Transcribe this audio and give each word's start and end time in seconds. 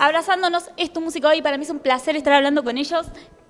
Abrazándonos, 0.00 0.70
es 0.76 0.92
tu 0.92 1.00
música 1.00 1.26
hoy. 1.26 1.42
Para 1.42 1.58
mí 1.58 1.64
es 1.64 1.70
un 1.70 1.80
placer 1.80 2.14
estar 2.14 2.32
hablando 2.32 2.62
con 2.62 2.78
ellos. 2.78 3.08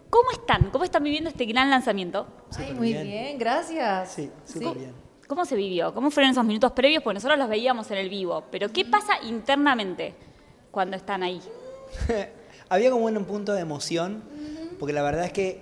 ¿Cómo 0.08 0.30
están? 0.30 0.70
¿Cómo 0.70 0.82
están 0.82 1.04
viviendo 1.04 1.28
este 1.28 1.44
gran 1.44 1.68
lanzamiento? 1.68 2.26
Ay, 2.56 2.72
muy 2.72 2.94
bien. 2.94 3.38
gracias. 3.38 4.12
Sí, 4.12 4.30
súper 4.46 4.78
bien. 4.78 4.92
¿Cómo 5.26 5.44
se 5.44 5.56
vivió? 5.56 5.92
¿Cómo 5.92 6.10
fueron 6.10 6.32
esos 6.32 6.46
minutos 6.46 6.72
previos? 6.72 7.02
Porque 7.02 7.14
nosotros 7.16 7.38
los 7.38 7.50
veíamos 7.50 7.90
en 7.90 7.98
el 7.98 8.08
vivo. 8.08 8.44
Pero 8.50 8.72
¿qué 8.72 8.86
pasa 8.86 9.22
internamente 9.24 10.14
cuando 10.70 10.96
están 10.96 11.22
ahí? 11.22 11.42
Había 12.70 12.90
como 12.90 13.04
un 13.04 13.24
punto 13.26 13.52
de 13.52 13.60
emoción, 13.60 14.22
porque 14.78 14.94
la 14.94 15.02
verdad 15.02 15.26
es 15.26 15.32
que 15.34 15.60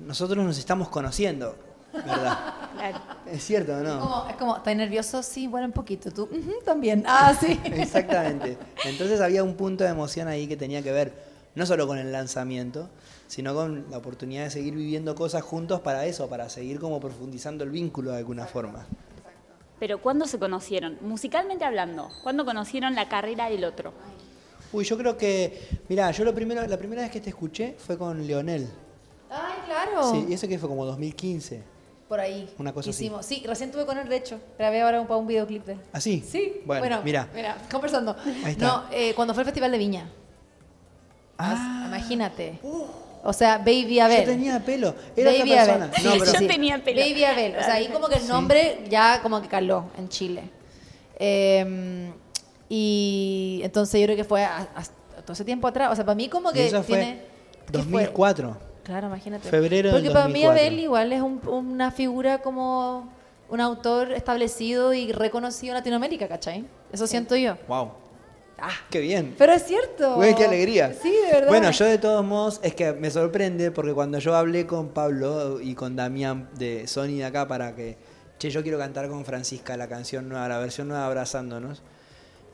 nosotros 0.00 0.44
nos 0.44 0.58
estamos 0.58 0.88
conociendo, 0.88 1.56
¿verdad? 2.04 2.38
Claro. 2.74 2.98
Es 3.26 3.44
cierto, 3.44 3.72
¿o 3.74 3.78
Es 3.78 3.84
¿no? 3.84 4.00
como, 4.00 4.28
es 4.28 4.36
como, 4.36 4.56
¿estás 4.56 4.76
nervioso? 4.76 5.22
Sí, 5.22 5.46
bueno, 5.46 5.66
un 5.66 5.72
poquito. 5.72 6.10
Tú 6.10 6.24
"Ujú, 6.24 6.52
también. 6.64 7.04
Ah, 7.06 7.34
sí. 7.38 7.60
Exactamente. 7.64 8.56
Entonces 8.84 9.20
había 9.20 9.44
un 9.44 9.54
punto 9.54 9.84
de 9.84 9.90
emoción 9.90 10.28
ahí 10.28 10.46
que 10.46 10.56
tenía 10.56 10.82
que 10.82 10.92
ver 10.92 11.12
no 11.54 11.66
solo 11.66 11.86
con 11.86 11.98
el 11.98 12.12
lanzamiento, 12.12 12.88
sino 13.26 13.54
con 13.54 13.86
la 13.90 13.98
oportunidad 13.98 14.44
de 14.44 14.50
seguir 14.50 14.74
viviendo 14.74 15.14
cosas 15.14 15.42
juntos 15.42 15.80
para 15.80 16.06
eso, 16.06 16.28
para 16.28 16.48
seguir 16.48 16.78
como 16.80 17.00
profundizando 17.00 17.64
el 17.64 17.70
vínculo 17.70 18.12
de 18.12 18.18
alguna 18.18 18.46
forma. 18.46 18.86
Pero 19.78 20.00
¿cuándo 20.00 20.26
se 20.26 20.38
conocieron? 20.38 20.98
Musicalmente 21.00 21.64
hablando, 21.64 22.10
¿cuándo 22.22 22.44
conocieron 22.44 22.94
la 22.94 23.08
carrera 23.08 23.48
del 23.48 23.64
otro? 23.64 23.92
Uy, 24.72 24.84
yo 24.84 24.96
creo 24.96 25.16
que, 25.16 25.80
mira, 25.88 26.10
yo 26.12 26.24
lo 26.24 26.34
primero, 26.34 26.64
la 26.66 26.76
primera 26.76 27.02
vez 27.02 27.10
que 27.10 27.20
te 27.20 27.30
escuché 27.30 27.74
fue 27.78 27.96
con 27.98 28.24
Leonel. 28.26 28.68
Ay, 29.30 29.54
claro. 29.66 30.10
Sí, 30.10 30.26
y 30.28 30.32
eso 30.34 30.46
que 30.46 30.58
fue 30.58 30.68
como 30.68 30.84
2015. 30.84 31.62
Por 32.10 32.18
ahí. 32.20 32.50
Una 32.58 32.72
cosa 32.72 32.90
así. 32.90 33.04
Hicimos. 33.04 33.24
Sí, 33.24 33.42
recién 33.46 33.70
tuve 33.70 33.86
con 33.86 33.96
él, 33.96 34.08
de 34.08 34.16
hecho. 34.16 34.40
Grabé 34.58 34.82
ahora 34.82 35.00
un, 35.00 35.08
un 35.10 35.26
videoclip 35.28 35.64
de 35.64 35.72
él. 35.74 35.80
¿Así? 35.92 36.24
Sí. 36.28 36.60
Bueno, 36.66 37.00
mira. 37.04 37.28
Mira, 37.32 37.56
conversando. 37.70 38.16
Ahí 38.44 38.50
está. 38.52 38.66
No, 38.66 38.84
eh, 38.90 39.14
cuando 39.14 39.32
fue 39.32 39.42
el 39.42 39.46
Festival 39.46 39.70
de 39.70 39.78
Viña. 39.78 40.10
Ah, 41.38 41.84
Imagínate. 41.86 42.58
O 43.22 43.32
sea, 43.32 43.58
Baby 43.58 44.00
Abel. 44.00 44.20
yo 44.24 44.26
tenía 44.32 44.58
pelo. 44.58 44.92
Era 45.16 45.30
Baby 45.30 45.52
otra 45.52 45.62
Abel. 45.62 45.74
persona. 45.78 45.92
Sí, 45.96 46.02
No, 46.04 46.10
sí, 46.12 46.18
pero- 46.18 46.30
sí. 46.32 46.42
Yo 46.42 46.48
tenía 46.50 46.82
pelo. 46.84 47.00
Baby 47.00 47.24
Abel. 47.24 47.56
O 47.56 47.62
sea, 47.62 47.74
ahí 47.74 47.86
como 47.88 48.08
que 48.08 48.16
el 48.16 48.22
Sí. 48.22 48.28
nombre 48.28 48.84
ya 48.90 49.20
como 49.22 49.40
que 49.40 49.46
caló 49.46 49.84
en 49.96 50.08
Chile. 50.08 50.42
Eh, 51.16 52.10
y 52.68 53.60
entonces 53.62 54.00
yo 54.00 54.06
creo 54.06 54.16
que 54.16 54.24
fue 54.24 54.42
a- 54.44 54.62
a- 54.74 55.22
todo 55.22 55.32
ese 55.34 55.44
tiempo 55.44 55.68
atrás. 55.68 55.92
O 55.92 55.94
sea, 55.94 56.04
para 56.04 56.16
mí 56.16 56.28
como 56.28 56.50
Y 56.50 56.54
que 56.54 56.66
eso 56.66 56.82
fue 56.82 56.96
tiene... 56.98 57.20
¿qué 57.70 57.78
fue? 57.78 57.82
2004. 57.82 58.56
Claro, 58.84 59.06
imagínate. 59.08 59.48
Febrero 59.48 59.92
del 59.92 60.02
Porque 60.02 60.10
para 60.12 60.26
mí 60.28 60.42
2004. 60.42 60.60
Abel 60.60 60.78
igual 60.80 61.12
es 61.12 61.22
un- 61.22 61.40
una 61.46 61.90
figura 61.90 62.42
como 62.42 63.12
un 63.48 63.60
autor 63.60 64.12
establecido 64.12 64.94
y 64.94 65.12
reconocido 65.12 65.72
en 65.72 65.78
Latinoamérica, 65.78 66.28
¿cachai? 66.28 66.64
Eso 66.92 67.06
siento 67.06 67.36
yo. 67.36 67.56
Wow. 67.68 67.92
Ah, 68.62 68.70
Qué 68.90 69.00
bien. 69.00 69.34
pero 69.38 69.52
es 69.54 69.64
cierto. 69.64 70.16
Güey, 70.16 70.34
qué 70.34 70.44
alegría. 70.44 70.92
Sí, 70.92 71.10
de 71.10 71.32
verdad. 71.32 71.48
Bueno, 71.48 71.70
yo 71.70 71.84
de 71.86 71.96
todos 71.98 72.22
modos, 72.24 72.60
es 72.62 72.74
que 72.74 72.92
me 72.92 73.10
sorprende 73.10 73.70
porque 73.70 73.94
cuando 73.94 74.18
yo 74.18 74.36
hablé 74.36 74.66
con 74.66 74.88
Pablo 74.90 75.60
y 75.62 75.74
con 75.74 75.96
Damián 75.96 76.48
de 76.58 76.86
Sony 76.86 77.16
de 77.18 77.24
acá 77.24 77.48
para 77.48 77.74
que, 77.74 77.96
che, 78.38 78.50
yo 78.50 78.62
quiero 78.62 78.78
cantar 78.78 79.08
con 79.08 79.24
Francisca 79.24 79.76
la 79.78 79.88
canción 79.88 80.28
nueva, 80.28 80.46
la 80.48 80.58
versión 80.58 80.88
nueva 80.88 81.06
Abrazándonos, 81.06 81.82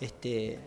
este, 0.01 0.59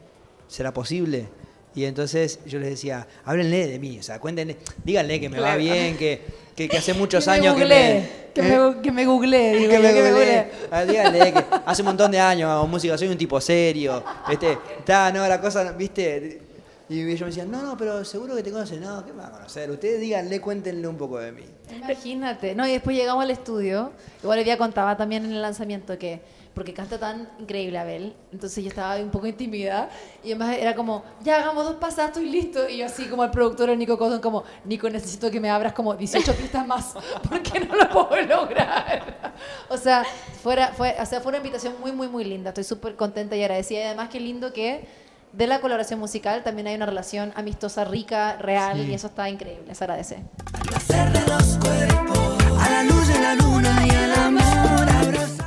¿será 0.47 0.73
posible? 0.73 1.30
Y 1.75 1.86
entonces 1.86 2.39
yo 2.45 2.59
les 2.59 2.70
decía, 2.70 3.08
háblenle 3.25 3.67
de 3.67 3.80
mí, 3.80 4.00
o 4.00 4.03
sea, 4.03 4.20
cuéntenle, 4.20 4.58
díganle 4.84 5.20
que 5.20 5.30
me 5.30 5.39
va 5.39 5.56
bien, 5.56 5.98
que, 5.98 6.22
que, 6.56 6.67
que 6.67 6.78
hace 6.78 6.94
muchos 6.95 7.23
Que 7.26 7.31
años 7.31 7.53
googleé, 7.53 8.09
que 8.34 8.42
me... 8.42 8.48
que, 8.48 8.53
¿eh? 8.53 8.59
me, 8.59 8.81
que 8.81 8.92
me 8.92 9.06
googleé, 9.06 9.56
digo 9.58 9.72
que 9.72 9.80
me 9.80 10.11
googleé. 10.11 10.52
Ah, 10.72 10.84
díganle 10.84 11.34
que 11.34 11.45
hace 11.66 11.81
un 11.81 11.88
montón 11.88 12.11
de 12.11 12.20
años 12.20 12.50
hago 12.50 12.67
música, 12.67 12.98
soy 12.98 13.08
un 13.08 13.17
tipo 13.17 13.39
serio, 13.39 14.03
¿viste? 14.28 14.58
Está, 14.80 15.11
no, 15.11 15.28
la 15.28 15.39
cosa, 15.39 15.72
¿viste? 15.73 16.42
Y 16.89 17.02
ellos 17.02 17.22
me 17.22 17.28
decían, 17.28 17.52
no, 17.52 17.61
no, 17.61 17.78
pero 17.78 18.04
seguro 18.04 18.36
que 18.36 18.42
te 18.42 18.52
conocen. 18.52 18.81
No, 18.81 19.06
¿qué 19.06 19.14
me 19.14 19.20
van 19.20 19.28
a 19.28 19.33
conocer? 19.33 19.70
Ustedes 19.70 20.00
díganle, 20.02 20.42
cuéntenle 20.42 20.88
un 20.88 20.98
poco 20.98 21.20
de 21.20 21.31
mí. 21.31 21.44
Imagínate. 21.72 22.56
No, 22.56 22.67
y 22.67 22.72
después 22.72 22.98
llegamos 22.98 23.23
al 23.23 23.30
estudio. 23.30 23.92
Igual 24.23 24.39
el 24.39 24.45
día 24.45 24.58
contaba 24.58 24.98
también 24.98 25.23
en 25.23 25.33
el 25.33 25.42
lanzamiento 25.42 25.99
que. 25.99 26.20
Porque 26.59 26.73
canta 26.73 26.99
tan 26.99 27.30
increíble 27.39 27.77
Abel. 27.77 28.14
Entonces 28.33 28.61
yo 28.61 28.67
estaba 28.67 28.97
un 28.97 29.11
poco 29.11 29.25
intimidada. 29.27 29.87
Y 30.21 30.33
además 30.33 30.58
era 30.58 30.75
como, 30.75 31.05
ya 31.23 31.37
hagamos 31.37 31.64
dos 31.64 31.75
pasadas, 31.75 32.09
estoy 32.09 32.30
listo. 32.30 32.67
Y 32.67 32.80
yo 32.80 32.86
así 32.86 33.05
como 33.05 33.23
el 33.23 33.31
productor, 33.31 33.70
Nico 33.77 33.97
Cotton, 33.97 34.20
como, 34.20 34.43
Nico, 34.65 34.89
necesito 34.89 35.31
que 35.31 35.39
me 35.39 35.49
abras 35.49 35.71
como 35.71 35.95
18 35.95 36.33
pistas 36.33 36.67
más. 36.67 36.95
Porque 37.30 37.61
no 37.61 37.75
lo 37.75 37.89
puedo 37.89 38.21
lograr. 38.23 39.31
O 39.69 39.77
sea, 39.77 40.03
fuera, 40.43 40.73
fue, 40.73 40.98
o 40.99 41.05
sea, 41.05 41.21
fue 41.21 41.30
una 41.30 41.37
invitación 41.37 41.75
muy, 41.80 41.93
muy, 41.93 42.09
muy 42.09 42.25
linda. 42.25 42.49
Estoy 42.49 42.65
súper 42.65 42.98
contenta 42.98 43.37
y 43.37 43.42
agradecida. 43.42 43.80
Y 43.80 43.83
además 43.83 44.09
qué 44.09 44.19
lindo 44.19 44.52
que 44.52 44.86
de 45.31 45.48
la 45.48 45.61
colaboración 45.61 46.02
musical 46.02 46.43
también 46.43 46.67
hay 46.67 46.75
una 46.75 46.87
relación 46.87 47.31
amistosa, 47.37 47.86
rica, 47.86 48.36
real. 48.36 48.81
Sí. 48.81 48.92
Y 48.92 48.93
eso 48.95 49.08
está 49.08 49.30
increíble. 49.30 49.73
Se 49.73 49.86
agradece. 49.86 50.17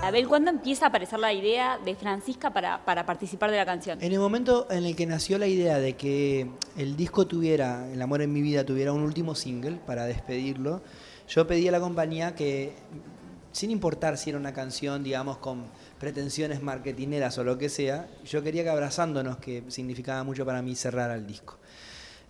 Abel, 0.02 0.26
¿cuándo 0.26 0.50
empieza 0.50 0.86
a 0.86 0.88
aparecer 0.88 1.20
la 1.20 1.32
idea 1.32 1.78
de 1.78 1.94
Francisca 1.94 2.52
para, 2.52 2.84
para 2.84 3.06
participar 3.06 3.52
de 3.52 3.56
la 3.56 3.64
canción? 3.64 4.02
En 4.02 4.12
el 4.12 4.18
momento 4.18 4.66
en 4.68 4.84
el 4.84 4.96
que 4.96 5.06
nació 5.06 5.38
la 5.38 5.46
idea 5.46 5.78
de 5.78 5.92
que 5.92 6.50
el 6.76 6.96
disco 6.96 7.28
tuviera, 7.28 7.88
El 7.92 8.02
amor 8.02 8.20
en 8.20 8.32
mi 8.32 8.42
vida, 8.42 8.64
tuviera 8.64 8.92
un 8.92 9.02
último 9.02 9.36
single 9.36 9.78
para 9.86 10.04
despedirlo, 10.06 10.82
yo 11.28 11.46
pedí 11.46 11.68
a 11.68 11.70
la 11.70 11.78
compañía 11.78 12.34
que, 12.34 12.72
sin 13.52 13.70
importar 13.70 14.18
si 14.18 14.30
era 14.30 14.40
una 14.40 14.52
canción, 14.52 15.04
digamos, 15.04 15.38
con 15.38 15.66
pretensiones 16.00 16.64
marketineras 16.64 17.38
o 17.38 17.44
lo 17.44 17.56
que 17.56 17.68
sea, 17.68 18.08
yo 18.24 18.42
quería 18.42 18.64
que 18.64 18.70
abrazándonos, 18.70 19.36
que 19.36 19.62
significaba 19.68 20.24
mucho 20.24 20.44
para 20.44 20.62
mí, 20.62 20.74
cerrara 20.74 21.14
el 21.14 21.28
disco. 21.28 21.58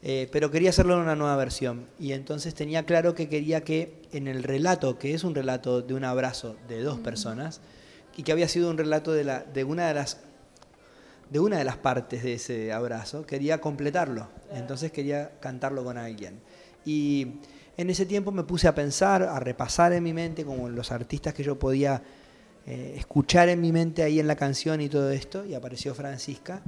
Eh, 0.05 0.29
pero 0.33 0.51
quería 0.51 0.71
hacerlo 0.71 0.95
en 0.95 1.01
una 1.01 1.15
nueva 1.15 1.37
versión. 1.37 1.87
Y 1.99 2.13
entonces 2.13 2.55
tenía 2.55 2.85
claro 2.85 3.15
que 3.15 3.29
quería 3.29 3.63
que 3.63 4.03
en 4.13 4.27
el 4.27 4.43
relato, 4.43 4.99
que 4.99 5.15
es 5.15 5.23
un 5.23 5.35
relato 5.35 5.81
de 5.81 5.95
un 5.95 6.05
abrazo 6.05 6.57
de 6.69 6.83
dos 6.83 6.99
personas, 6.99 7.61
y 8.17 8.25
que 8.25 8.33
había 8.33 8.49
sido 8.49 8.69
un 8.69 8.79
relato 8.79 9.13
de, 9.13 9.25
la, 9.25 9.41
de 9.41 9.65
una 9.65 9.89
de 9.89 9.95
las 9.95 10.19
de 11.31 11.41
una 11.41 11.57
de 11.57 11.65
las 11.65 11.79
partes 11.79 12.23
de 12.23 12.35
ese 12.35 12.73
abrazo, 12.75 13.25
quería 13.25 13.59
completarlo. 13.59 14.29
Entonces 14.53 14.93
quería 14.93 15.31
cantarlo 15.41 15.83
con 15.83 15.97
alguien. 15.97 16.41
Y 16.85 17.37
en 17.79 17.89
ese 17.89 18.05
tiempo 18.05 18.33
me 18.33 18.43
puse 18.43 18.69
a 18.69 18.75
pensar, 18.75 19.23
a 19.23 19.41
repasar 19.41 19.95
en 19.95 20.03
mi 20.03 20.13
mente 20.13 20.45
como 20.45 20.69
los 20.69 20.93
artistas 20.93 21.33
que 21.33 21.43
yo 21.43 21.59
podía 21.59 22.03
eh, 22.67 22.97
escuchar 22.99 23.49
en 23.49 23.63
mi 23.63 23.73
mente 23.73 24.03
ahí 24.03 24.21
en 24.21 24.27
la 24.27 24.37
canción 24.37 24.83
y 24.83 24.91
todo 24.91 25.11
esto, 25.11 25.47
y 25.47 25.55
apareció 25.55 25.95
Francisca, 25.95 26.63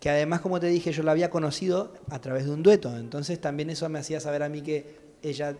que 0.00 0.10
además, 0.10 0.40
como 0.40 0.60
te 0.60 0.66
dije, 0.66 0.92
yo 0.92 1.02
la 1.02 1.12
había 1.12 1.30
conocido 1.30 1.94
a 2.10 2.20
través 2.20 2.44
de 2.44 2.52
un 2.52 2.62
dueto. 2.62 2.96
Entonces 2.96 3.40
también 3.40 3.70
eso 3.70 3.88
me 3.88 3.98
hacía 3.98 4.20
saber 4.20 4.42
a 4.42 4.48
mí 4.48 4.62
que 4.62 4.96
ella 5.22 5.56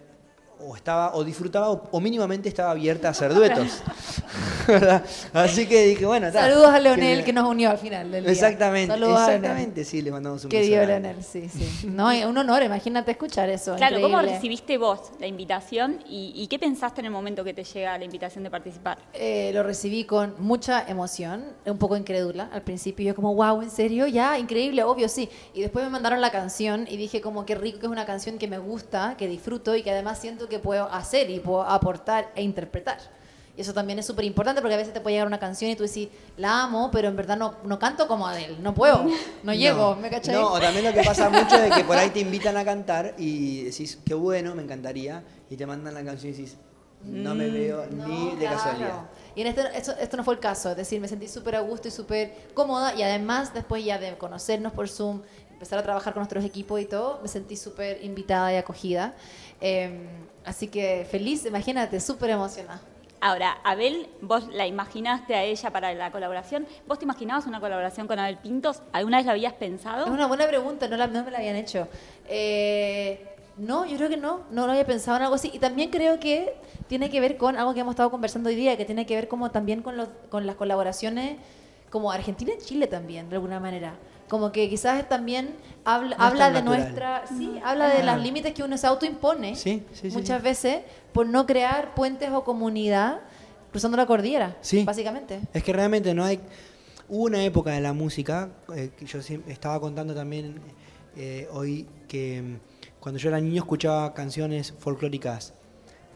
o 0.59 0.75
estaba 0.75 1.15
o 1.15 1.23
disfrutaba 1.25 1.71
o, 1.71 1.83
o 1.91 2.01
mínimamente 2.01 2.49
estaba 2.49 2.71
abierta 2.71 3.09
a 3.09 3.11
hacer 3.13 3.35
duetos. 3.35 3.83
¿Verdad? 4.67 5.05
Así 5.33 5.67
que 5.67 5.87
dije, 5.87 6.07
bueno, 6.07 6.27
ta, 6.33 6.41
Saludos 6.43 6.71
a 6.71 6.81
Leonel 6.81 7.19
que- 7.21 7.25
que 7.27 7.33
nos 7.33 7.49
unió 7.49 7.71
al 7.71 7.79
final 7.79 8.11
del 8.11 8.25
día. 8.25 8.33
Exactamente, 8.33 8.93
Saludos 8.93 9.15
a 9.21 9.27
Leonel. 9.29 9.37
exactamente, 9.45 9.85
sí, 9.85 10.03
le 10.03 10.11
mandamos 10.11 10.43
un 10.45 10.51
Querido 10.51 10.79
beso. 10.81 10.89
Leonel, 10.91 11.23
sí, 11.23 11.49
sí. 11.49 11.87
No, 11.87 12.09
un 12.29 12.37
honor, 12.39 12.63
imagínate 12.65 13.13
escuchar 13.13 13.49
eso. 13.49 13.77
Claro, 13.77 14.01
¿cómo 14.01 14.21
recibiste 14.21 14.77
vos 14.79 15.13
la 15.21 15.27
invitación 15.29 16.01
y, 16.09 16.33
y 16.35 16.47
qué 16.49 16.59
pensaste 16.59 17.01
en 17.01 17.07
el 17.07 17.13
momento 17.13 17.45
que 17.45 17.55
te 17.55 17.63
llega 17.63 17.97
la 17.97 18.05
invitación 18.05 18.43
de 18.43 18.51
participar? 18.51 18.99
Eh, 19.15 19.53
lo 19.55 19.63
recibí 19.63 20.05
con 20.05 20.35
mucha 20.39 20.85
emoción, 20.89 21.45
un 21.65 21.79
poco 21.79 21.97
incrédula 21.97 22.49
al 22.53 22.63
principio. 22.63 23.07
Yo 23.07 23.15
como, 23.15 23.35
wow, 23.35 23.63
¿en 23.63 23.71
serio? 23.71 24.07
Ya, 24.09 24.37
increíble, 24.39 24.83
obvio, 24.83 25.09
sí. 25.09 25.29
Y 25.55 25.61
después 25.61 25.85
me 25.85 25.91
mandaron 25.93 26.21
la 26.21 26.33
canción 26.33 26.87
y 26.91 26.97
dije 26.97 27.21
como, 27.21 27.47
qué 27.47 27.55
rico 27.55 27.79
que 27.79 27.87
es 27.87 27.93
una 27.93 28.05
canción 28.07 28.37
que 28.39 28.49
me 28.49 28.59
gusta, 28.59 29.15
que 29.17 29.29
disfruto 29.29 29.77
y 29.77 29.83
que 29.85 29.93
además 29.93 30.19
siento 30.19 30.46
que 30.49 30.59
puedo 30.59 30.91
hacer 30.91 31.31
y 31.31 31.41
puedo 31.41 31.63
aportar 31.63 32.31
e 32.35 32.43
interpretar. 32.43 32.99
Y 33.57 33.63
eso 33.63 33.73
también 33.73 33.99
es 33.99 34.05
súper 34.05 34.27
importante 34.27 34.61
porque 34.61 34.75
a 34.75 34.77
veces 34.77 34.93
te 34.93 35.01
puede 35.01 35.15
llegar 35.15 35.27
una 35.27 35.39
canción 35.39 35.71
y 35.71 35.77
tú 35.77 35.83
decís, 35.85 36.09
la 36.37 36.65
amo, 36.65 36.91
pero 36.93 37.09
en 37.09 37.17
verdad 37.17 37.39
no, 37.39 37.55
no 37.65 37.79
canto 37.79 38.07
como 38.07 38.27
Adele, 38.29 38.57
no 38.61 38.75
puedo, 38.75 39.07
no, 39.43 39.55
llego, 39.55 39.97
¿me 39.97 40.11
cachai? 40.11 40.35
No, 40.35 40.53
o 40.53 40.61
también 40.61 40.85
lo 40.85 40.93
que 40.93 41.03
pasa 41.03 41.31
mucho 41.31 41.57
es 41.57 41.75
que 41.75 41.85
por 41.85 41.97
ahí 41.97 42.11
te 42.11 42.21
invitan 42.21 42.57
a 42.59 42.65
cantar 42.67 43.15
y 43.17 43.63
decís, 43.65 43.99
qué 44.05 44.13
bueno, 44.13 44.55
me 44.55 44.63
encantaría, 44.63 45.25
y 45.49 45.57
te 45.57 45.65
mandan 45.65 45.95
la 45.95 46.05
canción 46.05 46.35
y 46.35 46.37
decís, 46.37 46.57
no 47.03 47.35
me 47.35 47.49
veo 47.49 47.87
No, 47.91 48.07
ni 48.09 48.31
de 48.33 48.37
claro. 48.47 48.57
casualidad. 48.57 49.03
Y 49.35 49.41
en 49.43 49.47
este, 49.47 49.63
esto, 49.75 49.93
esto 50.01 50.17
no 50.19 50.25
fue 50.25 50.35
el 50.35 50.41
caso, 50.41 50.71
es 50.73 50.77
decir, 50.77 51.01
me 51.01 51.09
sentí 51.09 51.27
súper 51.27 51.57
a 51.57 51.61
gusto 51.61 51.89
y 51.89 51.91
súper 51.91 52.35
cómoda 52.53 52.95
y 52.95 53.03
además 53.03 53.55
después 53.55 53.83
ya 53.85 53.99
de 53.99 54.19
conocernos 54.19 54.73
por 54.75 54.89
Zoom, 54.89 55.23
empezar 55.57 55.79
a 55.79 55.83
trabajar 55.83 56.13
con 56.13 56.21
nuestros 56.21 56.45
equipos 56.45 56.79
y 56.79 56.85
todo, 56.85 57.19
me 57.23 57.29
sentí 57.29 57.57
súper 57.57 58.05
invitada 58.05 58.53
y 58.53 58.57
acogida. 58.57 59.15
Eh, 59.63 60.07
así 60.45 60.69
que 60.69 61.07
feliz, 61.11 61.47
imagínate, 61.47 61.99
súper 61.99 62.29
emocionada. 62.31 62.83
Ahora, 63.23 63.57
Abel, 63.65 64.07
vos 64.21 64.47
la 64.53 64.67
imaginaste 64.67 65.35
a 65.35 65.43
ella 65.43 65.71
para 65.71 65.95
la 65.95 66.13
colaboración. 66.13 66.67
¿Vos 66.87 66.99
te 66.99 67.07
imaginabas 67.07 67.47
una 67.47 67.59
colaboración 67.59 68.07
con 68.07 68.19
Abel 68.19 68.37
Pintos? 68.37 68.83
¿Alguna 68.93 69.17
vez 69.17 69.27
lo 69.27 69.33
habías 69.33 69.55
pensado? 69.55 70.05
Es 70.05 70.11
una 70.11 70.27
buena 70.27 70.47
pregunta, 70.47 70.87
no, 70.89 70.99
la, 70.99 71.07
no 71.07 71.25
me 71.25 71.31
la 71.31 71.39
habían 71.39 71.57
hecho. 71.57 71.89
Eh, 72.29 73.27
no, 73.57 73.87
yo 73.87 73.97
creo 73.97 74.11
que 74.11 74.19
no, 74.19 74.43
no 74.51 74.67
lo 74.67 74.73
había 74.73 74.85
pensado 74.85 75.17
en 75.17 75.23
algo 75.23 75.37
así. 75.37 75.51
Y 75.55 75.59
también 75.59 75.89
creo 75.89 76.21
que 76.21 76.55
tiene 76.87 77.09
que 77.09 77.19
ver 77.21 77.39
con 77.39 77.57
algo 77.57 77.73
que 77.73 77.81
hemos 77.81 77.93
estado 77.93 78.11
conversando 78.11 78.51
hoy 78.51 78.57
día, 78.57 78.77
que 78.77 78.85
tiene 78.85 79.07
que 79.07 79.15
ver 79.15 79.27
como 79.27 79.51
también 79.51 79.81
con, 79.81 79.97
los, 79.97 80.11
con 80.29 80.47
las 80.47 80.57
colaboraciones 80.57 81.39
como 81.91 82.13
Argentina 82.13 82.53
y 82.53 82.63
Chile 82.63 82.87
también, 82.87 83.31
de 83.31 83.37
alguna 83.37 83.59
manera. 83.59 83.95
Como 84.29 84.53
que 84.53 84.69
quizás 84.69 85.09
también 85.09 85.55
habla, 85.85 86.17
No 86.17 86.25
habla 86.25 86.51
de 86.51 86.63
natural. 86.63 86.81
nuestra, 86.83 87.25
sí, 87.29 87.61
habla 87.65 87.89
de 87.89 88.03
los 88.03 88.21
límites 88.21 88.53
que 88.55 88.63
uno 88.63 88.77
se 88.77 88.87
autoimpone 88.87 89.55
Sí, 89.57 89.85
sí, 89.93 90.09
muchas 90.11 90.39
sí. 90.39 90.45
veces 90.45 90.83
por 91.13 91.27
no 91.27 91.47
crear 91.47 91.95
puentes 91.95 92.31
o 92.33 92.43
comunidad 92.45 93.21
cruzando 93.71 93.97
la 93.97 94.07
cordillera, 94.07 94.57
Sí. 94.61 94.85
básicamente. 94.85 95.41
Es 95.53 95.63
que 95.63 95.73
realmente 95.73 96.13
no 96.15 96.25
hay... 96.25 96.41
Hubo 97.09 97.25
una 97.25 97.45
época 97.45 97.71
de 97.71 97.81
la 97.81 97.93
música, 97.93 98.51
eh, 98.75 98.91
que 98.99 99.07
yo 99.07 99.21
estaba 99.47 99.79
contando 99.81 100.13
también 100.15 100.61
eh, 101.17 101.47
hoy, 101.53 101.87
que 102.09 102.43
mm, 102.43 102.57
cuando 103.01 103.19
yo 103.21 103.29
era 103.29 103.39
niño 103.41 103.63
escuchaba 103.63 104.13
canciones 104.13 104.75
folclóricas 104.79 105.55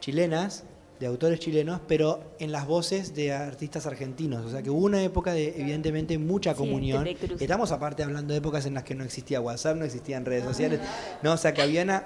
chilenas, 0.01 0.65
de 1.01 1.07
autores 1.07 1.41
chilenos, 1.41 1.81
pero 1.89 2.35
en 2.39 2.53
las 2.53 2.67
voces 2.67 3.15
de 3.15 3.33
artistas 3.33 3.87
argentinos. 3.87 4.45
O 4.45 4.51
sea 4.51 4.63
que 4.63 4.69
hubo 4.71 4.85
una 4.85 5.03
época 5.03 5.33
de, 5.33 5.59
evidentemente, 5.59 6.19
mucha 6.19 6.55
comunión. 6.55 6.99
Estamos 7.43 7.73
aparte 7.73 8.03
hablando 8.03 8.35
de 8.35 8.39
épocas 8.39 8.67
en 8.67 8.75
las 8.75 8.85
que 8.85 8.95
no 8.95 9.03
existía 9.03 9.41
WhatsApp, 9.41 9.77
no 9.79 9.85
existían 9.87 10.27
redes 10.27 10.45
sociales. 10.45 10.79
No, 11.23 11.33
o 11.33 11.37
sea 11.39 11.55
que 11.55 11.63
había 11.63 11.83
una, 11.83 12.05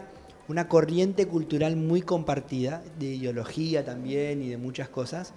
una 0.49 0.69
corriente 0.69 1.27
cultural 1.27 1.75
muy 1.75 2.03
compartida, 2.03 2.85
de 2.99 3.07
ideología 3.17 3.85
también 3.85 4.41
y 4.43 4.49
de 4.49 4.59
muchas 4.59 4.89
cosas, 4.89 5.35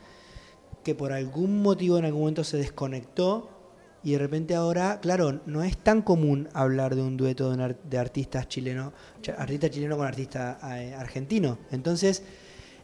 que 0.84 0.94
por 0.94 1.12
algún 1.12 1.62
motivo 1.64 1.98
en 1.98 2.06
algún 2.06 2.22
momento 2.22 2.44
se 2.44 2.58
desconectó 2.58 3.50
y 4.04 4.12
de 4.12 4.20
repente 4.20 4.54
ahora, 4.54 5.00
claro, 5.02 5.42
no 5.48 5.64
es 5.64 5.76
tan 5.78 6.04
común 6.04 6.48
hablar 6.54 6.96
de 6.96 7.02
un 7.02 7.18
dueto 7.18 7.50
de, 7.50 7.56
un 7.56 7.62
ar- 7.62 7.82
de 7.84 7.98
artistas 7.98 8.48
chileno, 8.48 8.94
ch- 9.24 9.34
artista 9.36 9.70
chileno 9.70 9.98
con 9.98 10.06
artista 10.06 10.60
eh, 10.80 10.94
argentino. 10.94 11.58
Entonces, 11.72 12.22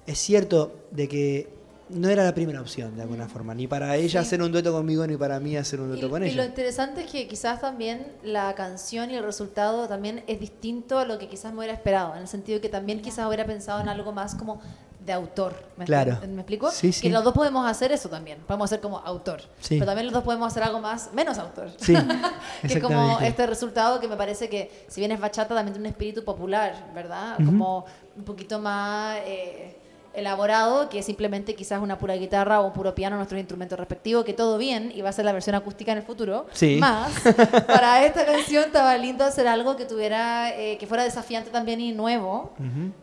es 0.07 0.17
cierto 0.19 0.73
de 0.91 1.07
que 1.07 1.63
no 1.89 2.09
era 2.09 2.23
la 2.23 2.33
primera 2.33 2.59
opción 2.61 2.95
de 2.95 3.03
alguna 3.03 3.27
forma, 3.27 3.53
ni 3.53 3.67
para 3.67 3.95
ella 3.97 4.09
Sí. 4.21 4.27
hacer 4.27 4.41
un 4.41 4.51
dueto 4.51 4.71
conmigo 4.71 5.05
ni 5.05 5.15
para 5.15 5.39
mí 5.39 5.55
hacer 5.57 5.79
un 5.79 5.89
dueto 5.89 6.07
Y, 6.07 6.09
con 6.09 6.23
y 6.23 6.31
lo 6.31 6.41
ella. 6.41 6.45
interesante 6.45 7.01
es 7.01 7.11
que 7.11 7.27
quizás 7.27 7.61
también 7.61 8.07
la 8.23 8.55
canción 8.55 9.11
y 9.11 9.15
el 9.15 9.23
resultado 9.23 9.87
también 9.87 10.23
es 10.27 10.39
distinto 10.39 10.97
a 10.97 11.05
lo 11.05 11.19
que 11.19 11.27
quizás 11.27 11.51
me 11.51 11.59
hubiera 11.59 11.73
esperado, 11.73 12.15
en 12.15 12.21
el 12.21 12.27
sentido 12.27 12.61
que 12.61 12.69
también 12.69 13.01
quizás 13.01 13.27
hubiera 13.27 13.45
pensado 13.45 13.79
en 13.81 13.89
algo 13.89 14.11
más 14.11 14.33
como 14.33 14.59
de 15.05 15.11
autor. 15.11 15.53
¿Me, 15.75 15.83
Claro. 15.83 16.17
¿me 16.25 16.35
explico? 16.41 16.71
Sí, 16.71 16.93
sí. 16.93 17.01
Que 17.01 17.09
los 17.09 17.23
dos 17.25 17.33
podemos 17.33 17.69
hacer 17.69 17.91
eso 17.91 18.07
también, 18.09 18.39
podemos 18.47 18.69
hacer 18.71 18.79
como 18.79 18.99
autor, 18.99 19.41
Sí. 19.59 19.75
pero 19.75 19.85
también 19.85 20.05
los 20.05 20.13
dos 20.13 20.23
podemos 20.23 20.47
hacer 20.47 20.63
algo 20.63 20.79
más 20.79 21.13
menos 21.13 21.37
autor. 21.37 21.69
Sí, 21.77 21.93
que 22.65 22.73
es 22.75 22.81
como 22.81 23.19
este 23.19 23.45
resultado 23.45 23.99
que 23.99 24.07
me 24.07 24.15
parece 24.15 24.47
que, 24.49 24.85
si 24.87 25.01
bien 25.01 25.11
es 25.11 25.19
bachata, 25.19 25.53
también 25.53 25.73
tiene 25.73 25.89
un 25.89 25.91
espíritu 25.91 26.23
popular, 26.23 26.91
¿verdad? 26.95 27.35
Ujú. 27.35 27.45
Como 27.45 27.85
un 28.15 28.23
poquito 28.23 28.59
más 28.59 29.17
eh, 29.25 29.77
elaborado, 30.13 30.89
que 30.89 31.01
simplemente 31.01 31.55
quizás 31.55 31.81
una 31.81 31.97
pura 31.97 32.15
guitarra 32.15 32.61
o 32.61 32.67
un 32.67 32.73
puro 32.73 32.93
piano, 32.93 33.15
nuestros 33.15 33.39
instrumentos 33.39 33.79
respectivos, 33.79 34.23
que 34.23 34.33
todo 34.33 34.57
bien, 34.57 34.91
y 34.93 35.01
va 35.01 35.09
a 35.09 35.13
ser 35.13 35.25
la 35.25 35.33
versión 35.33 35.55
acústica 35.55 35.91
en 35.91 35.97
el 35.99 36.03
futuro. 36.03 36.45
Sí. 36.53 36.77
Más, 36.79 37.11
para 37.67 38.05
esta 38.05 38.25
canción 38.25 38.65
estaba 38.65 38.95
lindo 38.97 39.23
hacer 39.23 39.47
algo 39.47 39.75
que 39.75 39.85
tuviera, 39.85 40.51
eh, 40.57 40.77
que 40.77 40.87
fuera 40.87 41.03
desafiante 41.03 41.49
también 41.49 41.81
y 41.81 41.91
nuevo 41.91 42.53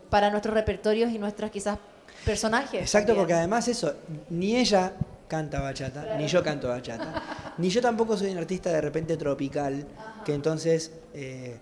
para 0.08 0.30
nuestros 0.30 0.54
repertorios 0.54 1.10
y 1.10 1.18
nuestros 1.18 1.50
quizás 1.50 1.78
personajes. 2.24 2.80
Exacto, 2.80 3.08
también. 3.08 3.22
porque 3.22 3.34
además 3.34 3.66
eso, 3.68 3.94
ni 4.28 4.56
ella 4.56 4.92
canta 5.26 5.60
bachata, 5.60 6.16
ni 6.16 6.26
yo 6.26 6.42
canto 6.42 6.68
bachata, 6.68 7.54
ni 7.58 7.70
yo 7.70 7.80
tampoco 7.80 8.16
soy 8.16 8.30
un 8.32 8.38
artista 8.38 8.70
de 8.70 8.80
repente 8.80 9.16
tropical, 9.16 9.86
que 10.24 10.34
entonces 10.34 10.92
eh, 11.14 11.56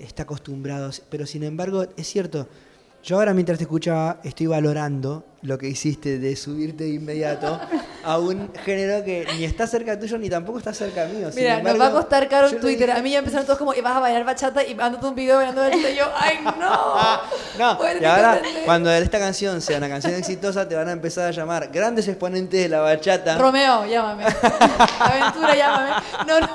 está 0.00 0.22
acostumbrado, 0.22 0.90
pero 1.10 1.26
sin 1.26 1.42
embargo 1.42 1.86
es 1.96 2.06
cierto, 2.06 2.48
yo 3.02 3.16
ahora 3.16 3.32
mientras 3.34 3.58
te 3.58 3.64
escuchaba 3.64 4.18
estoy 4.24 4.46
valorando 4.46 5.24
lo 5.42 5.56
que 5.56 5.68
hiciste 5.68 6.18
de 6.18 6.34
subirte 6.34 6.82
de 6.84 6.90
inmediato 6.94 7.60
a 8.04 8.18
un 8.18 8.50
género 8.64 9.04
que 9.04 9.24
ni 9.36 9.44
está 9.44 9.68
cerca 9.68 9.96
tuyo 9.98 10.18
ni 10.18 10.28
tampoco 10.28 10.58
está 10.58 10.74
cerca 10.74 11.06
mío. 11.06 11.30
Sin 11.30 11.42
Mira, 11.42 11.50
nos 11.52 11.58
embargo, 11.60 11.78
va 11.78 11.86
a 11.86 11.92
costar 11.92 12.28
caro 12.28 12.48
en 12.48 12.58
Twitter. 12.58 12.88
dije- 12.88 12.98
A 12.98 13.02
mí 13.02 13.12
ya 13.12 13.20
empezaron 13.20 13.46
todos 13.46 13.56
como, 13.58 13.72
y 13.72 13.80
vas 13.80 13.96
a 13.96 14.00
bailar 14.00 14.24
bachata 14.24 14.64
y 14.64 14.74
mandándote 14.74 15.06
un 15.06 15.14
video 15.14 15.36
bailando 15.36 15.60
bachata. 15.62 15.90
Y 15.90 15.96
yo, 15.96 16.04
¡ay, 16.16 16.38
no! 16.42 16.52
Ah, 16.60 17.22
no, 17.58 17.78
y 18.00 18.04
ahora 18.04 18.42
cuando 18.64 18.90
esta 18.90 19.20
canción 19.20 19.60
sea 19.62 19.78
una 19.78 19.88
canción 19.88 20.14
exitosa 20.14 20.68
te 20.68 20.74
van 20.74 20.88
a 20.88 20.92
empezar 20.92 21.28
a 21.28 21.30
llamar 21.30 21.68
grandes 21.72 22.08
exponentes 22.08 22.60
de 22.60 22.68
la 22.68 22.80
bachata. 22.80 23.38
Romeo, 23.38 23.86
llámame. 23.86 24.24
Aventura, 24.98 25.54
llámame. 25.54 25.90
No, 26.26 26.40
no. 26.40 26.48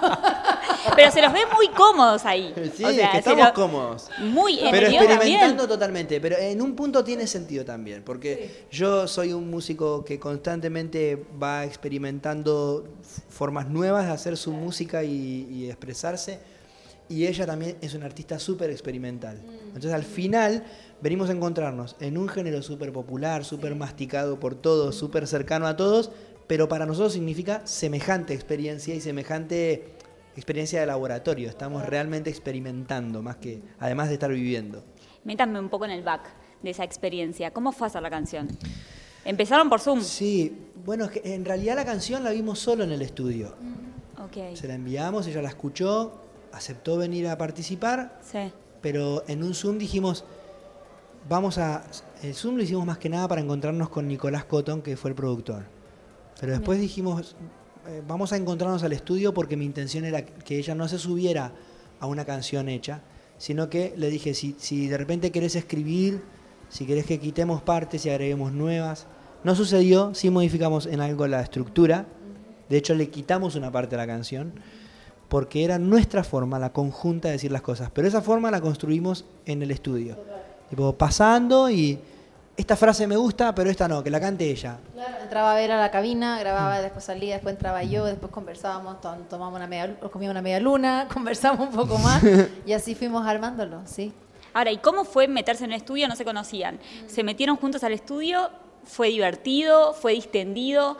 Pero 0.95 1.11
se 1.11 1.21
los 1.21 1.31
ve 1.33 1.41
muy 1.55 1.67
cómodos 1.69 2.25
ahí. 2.25 2.53
Sí, 2.75 2.83
O 2.83 2.91
sea, 2.91 3.05
es 3.05 3.11
que 3.11 3.17
estamos 3.19 3.45
lo- 3.47 3.53
cómodos. 3.53 4.09
Muy 4.19 4.59
Pero 4.71 4.87
experimentando 4.87 5.17
también. 5.17 5.67
totalmente. 5.67 6.21
Pero 6.21 6.37
en 6.37 6.61
un 6.61 6.75
punto 6.75 7.03
tiene 7.03 7.27
sentido 7.27 7.63
también. 7.65 8.03
Porque 8.03 8.65
yo 8.71 9.07
soy 9.07 9.33
un 9.33 9.49
músico 9.49 10.03
que 10.03 10.19
constantemente 10.19 11.25
va 11.41 11.63
experimentando 11.65 12.85
formas 13.29 13.67
nuevas 13.69 14.05
de 14.05 14.11
hacer 14.11 14.37
su 14.37 14.51
música 14.51 15.03
y, 15.03 15.47
y 15.51 15.69
expresarse. 15.69 16.39
Y 17.09 17.27
ella 17.27 17.45
también 17.45 17.77
es 17.81 17.93
una 17.93 18.05
artista 18.05 18.39
súper 18.39 18.69
experimental. 18.69 19.41
Entonces 19.67 19.93
al 19.93 20.03
final 20.03 20.63
venimos 21.01 21.29
a 21.29 21.33
encontrarnos 21.33 21.95
en 21.99 22.17
un 22.17 22.27
género 22.29 22.61
súper 22.63 22.91
popular, 22.93 23.43
súper 23.45 23.75
masticado 23.75 24.39
por 24.39 24.55
todos, 24.55 24.95
súper 24.95 25.27
cercano 25.27 25.67
a 25.67 25.75
todos. 25.75 26.11
Pero 26.47 26.67
para 26.67 26.85
nosotros 26.85 27.13
significa 27.13 27.61
semejante 27.65 28.33
experiencia 28.33 28.93
y 28.95 29.01
semejante 29.01 29.85
experiencia 30.35 30.79
de 30.79 30.85
laboratorio. 30.85 31.49
Estamos 31.49 31.85
realmente 31.85 32.29
experimentando 32.29 33.21
más 33.21 33.37
que, 33.37 33.61
además 33.79 34.07
de 34.09 34.15
estar 34.15 34.31
viviendo. 34.31 34.83
Métanme 35.23 35.59
un 35.59 35.69
poco 35.69 35.85
en 35.85 35.91
el 35.91 36.03
back 36.03 36.21
de 36.61 36.69
esa 36.71 36.83
experiencia. 36.83 37.51
¿Cómo 37.51 37.71
fue 37.71 37.87
hacer 37.87 38.01
la 38.01 38.09
canción? 38.09 38.47
Empezaron 39.25 39.69
por 39.69 39.79
Zoom. 39.79 40.01
Sí, 40.01 40.55
bueno, 40.85 41.05
es 41.05 41.11
que 41.11 41.33
en 41.33 41.45
realidad 41.45 41.75
la 41.75 41.85
canción 41.85 42.23
la 42.23 42.31
vimos 42.31 42.59
solo 42.59 42.83
en 42.83 42.91
el 42.91 43.01
estudio. 43.01 43.55
Ok. 44.21 44.55
Se 44.55 44.67
la 44.67 44.75
enviamos, 44.75 45.27
ella 45.27 45.41
la 45.41 45.49
escuchó, 45.49 46.21
aceptó 46.51 46.97
venir 46.97 47.27
a 47.27 47.37
participar, 47.37 48.19
Sí. 48.21 48.51
pero 48.81 49.23
en 49.27 49.43
un 49.43 49.53
Zoom 49.53 49.77
dijimos, 49.77 50.25
vamos 51.29 51.57
a... 51.57 51.83
El 52.21 52.33
Zoom 52.33 52.55
lo 52.57 52.63
hicimos 52.63 52.85
más 52.85 52.97
que 52.97 53.09
nada 53.09 53.27
para 53.27 53.41
encontrarnos 53.41 53.89
con 53.89 54.07
Nicolás 54.07 54.45
Cotton, 54.45 54.81
que 54.81 54.97
fue 54.97 55.09
el 55.11 55.15
productor. 55.15 55.63
Pero 56.39 56.51
después 56.53 56.79
dijimos, 56.79 57.35
eh, 57.87 58.01
vamos 58.07 58.31
a 58.31 58.37
encontrarnos 58.37 58.83
al 58.83 58.93
estudio 58.93 59.33
porque 59.33 59.57
mi 59.57 59.65
intención 59.65 60.05
era 60.05 60.23
que 60.25 60.57
ella 60.57 60.73
no 60.73 60.87
se 60.87 60.97
subiera 60.97 61.51
a 61.99 62.07
una 62.07 62.23
canción 62.23 62.69
hecha, 62.69 63.01
sino 63.37 63.69
que 63.69 63.93
le 63.97 64.09
dije, 64.09 64.33
si, 64.33 64.87
de 64.87 64.97
repente 64.97 65.31
querés 65.31 65.55
escribir, 65.55 66.21
si 66.69 66.85
querés 66.85 67.05
que 67.05 67.19
quitemos 67.19 67.61
partes 67.61 68.05
y 68.05 68.09
agreguemos 68.09 68.53
nuevas. 68.53 69.07
No 69.43 69.55
sucedió, 69.55 70.13
sí 70.13 70.29
modificamos 70.29 70.85
en 70.85 71.01
algo 71.01 71.27
la 71.27 71.41
estructura, 71.41 72.05
de 72.69 72.77
hecho 72.77 72.95
le 72.95 73.09
quitamos 73.09 73.55
una 73.55 73.71
parte 73.71 73.91
de 73.91 73.97
la 73.97 74.07
canción, 74.07 74.53
porque 75.27 75.65
era 75.65 75.77
nuestra 75.77 76.23
forma, 76.23 76.59
la 76.59 76.71
conjunta 76.71 77.27
de 77.27 77.33
decir 77.33 77.51
las 77.51 77.61
cosas, 77.61 77.89
pero 77.93 78.07
esa 78.07 78.21
forma 78.21 78.49
la 78.51 78.61
construimos 78.61 79.25
en 79.45 79.61
el 79.61 79.71
estudio. 79.71 80.17
Tipo, 80.69 80.93
pasando 80.97 81.69
y 81.69 81.99
esta 82.55 82.75
frase 82.75 83.07
me 83.07 83.15
gusta, 83.15 83.53
pero 83.55 83.69
esta 83.69 83.87
no, 83.87 84.03
que 84.03 84.09
la 84.09 84.19
cante 84.19 84.45
ella. 84.49 84.77
Claro, 84.93 85.15
entraba 85.23 85.53
a 85.53 85.55
ver 85.55 85.71
a 85.71 85.79
la 85.79 85.89
cabina, 85.91 86.39
grababa, 86.39 86.79
después 86.81 87.03
salía, 87.03 87.33
después 87.35 87.55
entraba 87.55 87.83
yo, 87.83 88.05
después 88.05 88.31
conversábamos, 88.31 89.01
to- 89.01 89.15
tomamos 89.29 89.55
una 89.57 89.65
media, 89.67 89.95
comíamos 90.11 90.33
una 90.33 90.41
media 90.41 90.59
luna, 90.59 91.07
conversamos 91.13 91.67
un 91.69 91.75
poco 91.75 91.97
más 91.97 92.21
y 92.65 92.73
así 92.73 92.93
fuimos 92.95 93.25
armándolo, 93.25 93.81
sí. 93.85 94.13
Ahora, 94.53 94.71
¿y 94.71 94.77
cómo 94.77 95.03
fue 95.03 95.27
meterse 95.27 95.63
en 95.63 95.71
un 95.71 95.75
estudio? 95.77 96.07
No 96.07 96.15
se 96.15 96.23
conocían. 96.25 96.79
Se 97.07 97.23
metieron 97.23 97.55
juntos 97.57 97.83
al 97.83 97.91
estudio, 97.91 98.51
fue 98.83 99.07
divertido, 99.07 99.93
fue 99.95 100.13
distendido. 100.13 100.97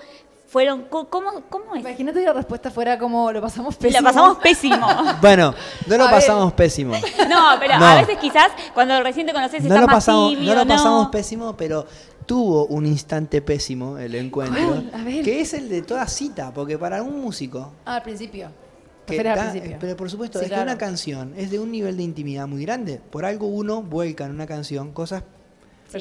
Fueron, 0.53 0.83
co- 0.83 1.07
¿cómo, 1.09 1.31
cómo 1.49 1.73
es? 1.73 1.81
Imagínate 1.81 2.19
que 2.19 2.25
la 2.27 2.33
respuesta 2.33 2.69
fuera 2.69 2.99
como 2.99 3.31
lo 3.31 3.41
pasamos 3.41 3.75
pésimo. 3.75 4.01
La 4.01 4.07
pasamos 4.07 4.37
pésimo. 4.37 4.87
Bueno, 5.21 5.55
no 5.87 5.97
lo 5.97 6.03
A 6.03 6.11
ver. 6.11 6.15
pasamos 6.15 6.53
pésimo. 6.53 6.93
No, 7.27 7.55
pero 7.59 7.79
No. 7.79 7.85
a 7.87 7.95
veces 8.01 8.19
quizás 8.19 8.49
cuando 8.75 9.01
recién 9.01 9.25
te 9.25 9.33
conoces 9.33 9.61
No 9.61 9.67
estás 9.69 9.81
lo 9.81 9.87
más 9.87 9.95
pasamos, 9.95 10.29
tímido, 10.29 10.53
no 10.53 10.59
lo 10.59 10.65
¿no? 10.65 10.73
pasamos 10.75 11.07
pésimo, 11.09 11.57
pero 11.57 11.87
tuvo 12.27 12.67
un 12.67 12.85
instante 12.85 13.41
pésimo 13.41 13.97
el 13.97 14.13
encuentro. 14.13 14.83
A 14.93 15.03
ver. 15.03 15.23
que 15.25 15.41
es 15.41 15.55
el 15.55 15.67
de 15.69 15.81
toda 15.81 16.05
cita, 16.07 16.53
porque 16.53 16.77
para 16.77 17.01
un 17.01 17.19
músico 17.19 17.73
Ah, 17.83 17.95
al 17.95 18.03
principio. 18.03 18.49
que 19.07 19.13
Refieres 19.17 19.35
da- 19.35 19.41
al 19.45 19.49
principio. 19.53 19.77
pero 19.81 19.97
por 19.97 20.11
supuesto, 20.11 20.37
Sí, 20.37 20.45
es 20.45 20.51
que 20.51 20.55
claro. 20.55 20.69
una 20.69 20.77
canción 20.77 21.33
es 21.35 21.49
de 21.49 21.59
un 21.59 21.71
nivel 21.71 21.97
de 21.97 22.03
intimidad 22.03 22.45
muy 22.47 22.61
grande. 22.63 23.01
Por 23.09 23.25
algo 23.25 23.47
uno 23.47 23.81
vuelca 23.81 24.25
en 24.25 24.29
una 24.31 24.45
canción 24.45 24.91
cosas 24.93 25.23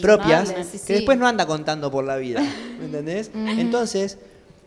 propias 0.02 0.48
sí, 0.48 0.54
que 0.54 0.78
sí. 0.78 0.92
después 0.92 1.16
no 1.18 1.26
anda 1.26 1.46
contando 1.46 1.90
por 1.90 2.04
la 2.04 2.16
vida. 2.16 2.42
¿Me 2.78 2.84
entendés? 2.84 3.30
Entonces, 3.34 4.18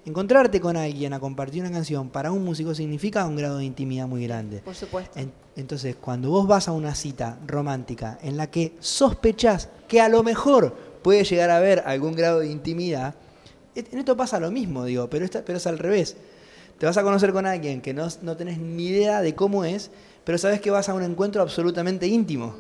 encontrarte 0.06 0.60
con 0.62 0.78
alguien 0.78 1.14
a 1.14 1.20
compartir 1.20 1.62
una 1.62 1.72
canción 1.72 2.10
para 2.10 2.32
un 2.32 2.44
músico 2.44 2.74
significa 2.76 3.26
un 3.26 3.36
grado 3.36 3.58
de 3.58 3.66
intimidad 3.66 4.08
muy 4.08 4.24
grande. 4.26 4.60
Por 4.60 4.76
supuesto. 4.76 5.18
En- 5.20 5.32
entonces, 5.56 5.96
cuando 5.96 6.30
vos 6.30 6.48
vas 6.48 6.68
a 6.68 6.72
una 6.74 6.94
cita 6.96 7.40
romántica 7.48 8.20
en 8.22 8.38
la 8.38 8.48
que 8.52 8.74
sospechás 8.80 9.70
que 9.88 10.02
a 10.02 10.10
lo 10.10 10.22
mejor 10.22 10.76
puede 11.02 11.24
llegar 11.24 11.50
a 11.50 11.58
haber 11.58 11.80
algún 11.86 12.14
grado 12.14 12.40
de 12.40 12.48
intimidad, 12.52 13.16
en 13.76 14.00
esto 14.00 14.16
pasa 14.18 14.40
lo 14.40 14.52
mismo, 14.52 14.86
digo, 14.86 15.10
pero, 15.10 15.26
esta- 15.26 15.44
pero 15.44 15.58
es 15.58 15.68
al 15.68 15.80
revés. 15.80 16.16
Te 16.78 16.86
vas 16.86 16.98
a 16.98 17.04
conocer 17.04 17.32
con 17.32 17.46
alguien 17.46 17.82
que 17.82 17.94
no, 17.94 18.08
no 18.22 18.36
tenés 18.36 18.58
ni 18.58 18.88
idea 18.88 19.22
de 19.22 19.34
cómo 19.34 19.64
es, 19.66 19.92
pero 20.26 20.38
sabes 20.38 20.60
que 20.62 20.72
vas 20.72 20.90
a 20.90 20.94
un 20.94 21.04
encuentro 21.04 21.42
absolutamente 21.42 22.06
íntimo. 22.08 22.56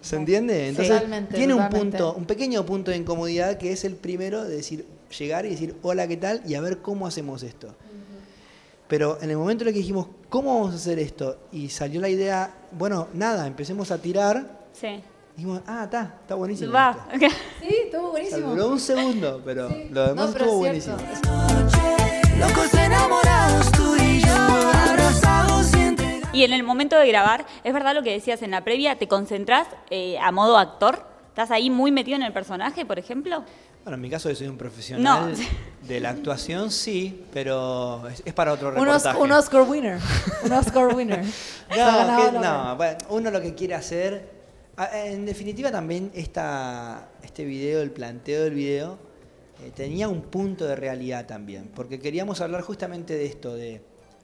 ¿Se 0.00 0.16
entiende? 0.16 0.68
Entonces, 0.68 0.94
Totalmente, 0.94 1.34
tiene 1.36 1.52
un 1.54 1.68
punto, 1.68 2.14
un 2.14 2.24
pequeño 2.24 2.64
punto 2.64 2.90
de 2.90 2.96
incomodidad 2.96 3.58
que 3.58 3.72
es 3.72 3.84
el 3.84 3.96
primero 3.96 4.44
de 4.44 4.56
decir, 4.56 4.86
llegar 5.18 5.44
y 5.46 5.50
decir, 5.50 5.76
hola, 5.82 6.06
¿qué 6.08 6.16
tal? 6.16 6.42
Y 6.46 6.54
a 6.54 6.60
ver 6.60 6.78
cómo 6.78 7.06
hacemos 7.06 7.42
esto. 7.42 7.74
Pero 8.88 9.18
en 9.22 9.30
el 9.30 9.36
momento 9.36 9.62
en 9.64 9.68
el 9.68 9.74
que 9.74 9.80
dijimos, 9.80 10.08
¿cómo 10.28 10.54
vamos 10.54 10.72
a 10.72 10.76
hacer 10.76 10.98
esto? 10.98 11.38
Y 11.52 11.68
salió 11.68 12.00
la 12.00 12.08
idea, 12.08 12.52
bueno, 12.72 13.06
nada, 13.14 13.46
empecemos 13.46 13.90
a 13.92 13.98
tirar. 13.98 14.66
Sí. 14.72 15.00
Dijimos, 15.36 15.60
ah, 15.66 15.82
está, 15.84 16.16
está 16.22 16.34
buenísimo. 16.34 16.72
Va. 16.72 17.06
esto". 17.12 17.26
Sí, 17.60 17.68
estuvo 17.84 18.00
O 18.00 18.02
sea, 18.02 18.10
buenísimo. 18.10 18.50
duró 18.50 18.68
un 18.68 18.80
segundo, 18.80 19.40
pero 19.44 19.68
Sí. 19.68 19.86
lo 19.90 20.08
demás 20.08 20.26
No, 20.26 20.32
pero 20.32 20.44
estuvo 20.46 20.66
es 20.66 20.86
buenísimo. 20.86 20.96
Locos 22.38 22.74
enamorados 22.74 23.70
tú 23.72 23.94
y 23.96 24.20
yo, 24.20 24.32
abrazados 24.34 25.72
y 25.74 25.80
entregados. 25.80 26.34
Y 26.34 26.44
en 26.44 26.52
el 26.52 26.62
momento 26.64 26.96
de 26.98 27.06
grabar, 27.06 27.46
es 27.62 27.72
verdad 27.72 27.94
lo 27.94 28.02
que 28.02 28.10
decías 28.12 28.42
en 28.42 28.50
la 28.50 28.64
previa, 28.64 28.98
te 28.98 29.06
concentrás 29.08 29.68
eh, 29.90 30.18
a 30.18 30.32
modo 30.32 30.56
actor. 30.58 31.04
¿Estás 31.28 31.50
ahí 31.52 31.70
muy 31.70 31.92
metido 31.92 32.16
en 32.16 32.22
el 32.22 32.32
personaje, 32.32 32.84
por 32.84 32.98
ejemplo? 32.98 33.44
Bueno, 33.84 33.94
en 33.94 34.00
mi 34.02 34.10
caso 34.10 34.28
yo 34.28 34.36
soy 34.36 34.46
un 34.48 34.58
profesional 34.58 35.32
No. 35.32 35.88
de 35.88 36.00
la 36.00 36.10
actuación, 36.10 36.70
sí, 36.70 37.24
pero 37.32 38.06
es, 38.08 38.22
es 38.24 38.34
para 38.34 38.52
otro 38.52 38.70
reportaje. 38.70 39.18
un 39.18 39.32
Oscar 39.32 39.62
winner. 39.62 39.98
Un 40.44 40.52
Oscar 40.52 40.94
winner. 40.94 41.24
No, 41.70 41.76
que- 42.30 42.36
bueno, 42.76 42.98
uno 43.10 43.30
lo 43.30 43.40
que 43.40 43.54
quiere 43.54 43.74
hacer, 43.74 44.28
en 44.92 45.24
definitiva 45.24 45.70
también 45.70 46.10
esta, 46.14 47.08
este 47.22 47.44
video, 47.44 47.80
el 47.80 47.90
planteo 47.92 48.42
del 48.44 48.54
video, 48.54 48.98
eh, 49.64 49.70
tenía 49.74 50.08
un 50.08 50.22
punto 50.22 50.66
de 50.66 50.74
realidad 50.76 51.26
también, 51.26 51.70
porque 51.74 51.98
queríamos 52.00 52.40
hablar 52.40 52.62
justamente 52.62 53.14
de 53.14 53.24
esto, 53.26 53.54
de, 53.54 53.80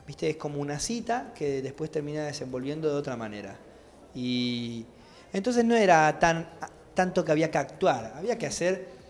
viste, 0.06 0.28
es 0.30 0.36
como 0.36 0.60
una 0.60 0.80
cita 0.80 1.32
que 1.36 1.62
después 1.62 1.90
termina 1.90 2.24
desenvolviendo 2.26 2.88
de 2.88 2.94
otra 2.96 3.16
manera. 3.16 3.56
Y 4.14 4.84
entonces 5.32 5.64
no 5.64 5.76
era 5.76 6.18
tan 6.18 6.48
tanto 6.94 7.24
que 7.24 7.30
había 7.32 7.50
que 7.50 7.58
actuar, 7.58 8.14
había 8.16 8.36
que 8.38 8.46
hacer 8.46 8.88
ac- 8.88 9.05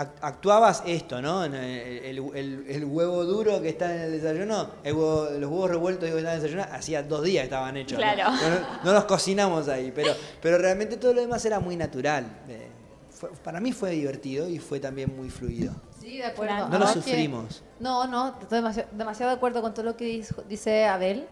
actuabas 0.00 0.82
esto, 0.86 1.20
¿no? 1.22 1.44
En 1.44 1.54
El, 1.54 2.18
el- 2.18 2.36
el- 2.36 2.64
el 2.68 2.84
huevo 2.84 3.24
duro 3.24 3.60
que 3.62 3.68
está 3.70 3.94
en 3.94 4.00
el 4.02 4.12
desayuno, 4.12 4.68
el 4.84 4.94
huevo- 4.94 5.30
los 5.38 5.50
huevos 5.50 5.70
revueltos 5.70 6.04
digo, 6.04 6.16
que 6.16 6.20
están 6.22 6.34
en 6.38 6.44
el 6.44 6.50
desayuno, 6.50 6.74
hacía 6.76 7.02
dos 7.02 7.22
días 7.22 7.42
que 7.42 7.44
estaban 7.46 7.76
hechos. 7.76 7.98
Claro. 7.98 8.30
No, 8.30 8.84
no 8.84 8.92
los 8.92 9.04
cocinamos 9.04 9.68
ahí, 9.68 9.92
pero, 9.94 10.12
pero 10.40 10.58
realmente 10.58 10.96
todo 10.96 11.12
lo 11.14 11.20
demás 11.20 11.44
era 11.44 11.60
muy 11.60 11.76
natural. 11.76 12.24
Eh, 12.48 12.68
fue- 13.10 13.30
para 13.44 13.60
mí 13.60 13.72
fue 13.72 13.90
divertido 13.90 14.48
y 14.48 14.58
fue 14.58 14.80
también 14.80 15.14
muy 15.16 15.30
fluido. 15.30 15.72
Sí, 16.00 16.16
de 16.18 16.24
acuerdo. 16.24 16.68
No 16.68 16.78
lo 16.78 16.86
que- 16.86 16.92
sufrimos. 16.92 17.62
No, 17.78 18.06
no, 18.06 18.28
estoy 18.40 18.58
demasiado, 18.58 18.88
demasiado 18.92 19.30
de 19.30 19.36
acuerdo 19.36 19.60
con 19.62 19.74
todo 19.74 19.84
lo 19.84 19.96
que 19.96 20.04
dijo- 20.06 20.42
dice 20.48 20.86
Abel. 20.86 21.26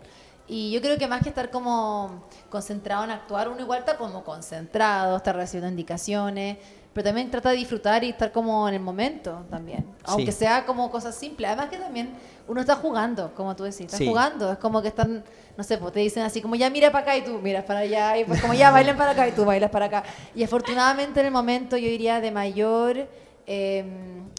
Y 0.50 0.70
yo 0.70 0.80
creo 0.80 0.96
que 0.96 1.06
más 1.06 1.22
que 1.22 1.28
estar 1.28 1.50
como 1.50 2.24
concentrado 2.48 3.04
en 3.04 3.10
actuar, 3.10 3.50
uno 3.50 3.60
igual 3.60 3.80
está 3.80 3.98
como 3.98 4.24
concentrado, 4.24 5.18
está 5.18 5.34
recibiendo 5.34 5.68
indicaciones, 5.68 6.56
pero 6.92 7.04
también 7.04 7.30
trata 7.30 7.50
de 7.50 7.56
disfrutar 7.56 8.02
y 8.02 8.10
estar 8.10 8.32
como 8.32 8.68
en 8.68 8.74
el 8.74 8.80
momento 8.80 9.44
también. 9.50 9.84
Aunque 10.04 10.32
Sí. 10.32 10.38
sea 10.38 10.64
como 10.66 10.90
cosas 10.90 11.14
simples. 11.14 11.48
Además 11.48 11.68
que 11.70 11.76
también 11.76 12.10
uno 12.48 12.60
está 12.60 12.74
jugando, 12.76 13.32
como 13.34 13.54
tú 13.54 13.64
decís, 13.64 13.80
está 13.82 13.98
Sí. 13.98 14.06
jugando. 14.06 14.50
Es 14.52 14.58
como 14.58 14.82
que 14.82 14.88
están, 14.88 15.22
no 15.56 15.62
sé, 15.64 15.78
pues 15.78 15.92
te 15.92 16.00
dicen 16.00 16.22
así 16.24 16.40
como 16.42 16.54
ya 16.56 16.70
mira 16.70 16.90
para 16.90 17.02
acá 17.02 17.16
y 17.16 17.22
tú 17.22 17.38
miras 17.40 17.64
para 17.64 17.80
allá, 17.80 18.16
y 18.18 18.24
pues 18.24 18.40
como 18.40 18.54
ya 18.54 18.70
bailen 18.70 18.96
para 18.96 19.12
acá 19.12 19.28
y 19.28 19.32
tú 19.32 19.44
bailas 19.44 19.70
para 19.70 19.86
acá. 19.86 20.02
Y 20.34 20.42
afortunadamente 20.42 21.20
en 21.20 21.26
el 21.26 21.32
momento, 21.32 21.76
yo 21.76 21.88
diría, 21.88 22.20
de 22.20 22.30
mayor 22.30 23.06
eh, 23.50 23.82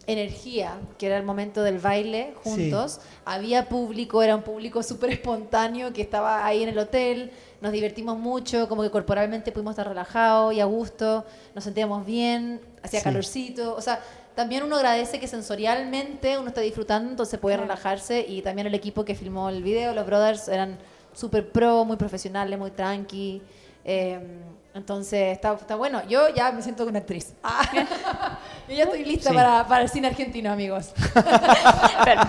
energía, 0.05 0.77
que 0.99 1.07
era 1.07 1.17
el 1.17 1.23
momento 1.23 1.63
del 1.63 1.79
baile 1.79 2.33
juntos. 2.43 2.99
Había 3.25 3.67
público, 3.67 4.21
era 4.21 4.35
un 4.35 4.43
público 4.43 4.83
súper 4.83 5.09
espontáneo 5.09 5.91
que 5.91 6.01
estaba 6.03 6.45
ahí 6.45 6.61
en 6.63 6.69
el 6.69 6.77
hotel. 6.77 7.31
Nos 7.59 7.71
divertimos 7.71 8.17
mucho, 8.19 8.69
como 8.69 8.83
que 8.83 8.91
corporalmente 8.91 9.51
pudimos 9.51 9.71
estar 9.73 9.87
relajados 9.87 10.53
y 10.53 10.61
a 10.61 10.65
gusto, 10.65 11.25
nos 11.55 11.63
sentíamos 11.63 12.05
bien, 12.05 12.61
hacía 12.83 12.99
Sí. 12.99 13.03
calorcito. 13.03 13.75
O 13.75 13.81
sea, 13.81 13.99
también 14.35 14.61
uno 14.63 14.75
agradece 14.75 15.19
que 15.19 15.27
sensorialmente 15.27 16.37
uno 16.37 16.49
está 16.49 16.61
disfrutando, 16.61 17.09
entonces 17.09 17.39
puede 17.39 17.57
relajarse. 17.57 18.23
Y 18.27 18.41
también 18.43 18.67
el 18.67 18.75
equipo 18.75 19.03
que 19.03 19.15
filmó 19.15 19.49
el 19.49 19.63
video, 19.63 19.93
los 19.95 20.05
brothers, 20.05 20.47
eran 20.47 20.77
súper 21.13 21.51
pro, 21.51 21.83
muy 21.83 21.97
profesionales, 21.97 22.57
muy 22.59 22.71
tranqui. 22.71 23.41
Eh, 23.83 24.19
entonces, 24.75 25.33
está, 25.33 25.53
está 25.53 25.75
bueno. 25.75 26.07
Yo 26.07 26.29
ya 26.33 26.51
me 26.51 26.61
siento 26.61 26.85
una 26.85 26.99
actriz. 26.99 27.33
Ah. 27.43 27.61
Yo 28.69 28.75
ya 28.75 28.83
estoy 28.83 29.03
lista 29.03 29.29
Sí. 29.31 29.35
para, 29.35 29.67
para 29.67 29.81
el 29.83 29.89
cine 29.89 30.07
argentino, 30.07 30.51
amigos. 30.51 30.91
Pero- 32.05 32.21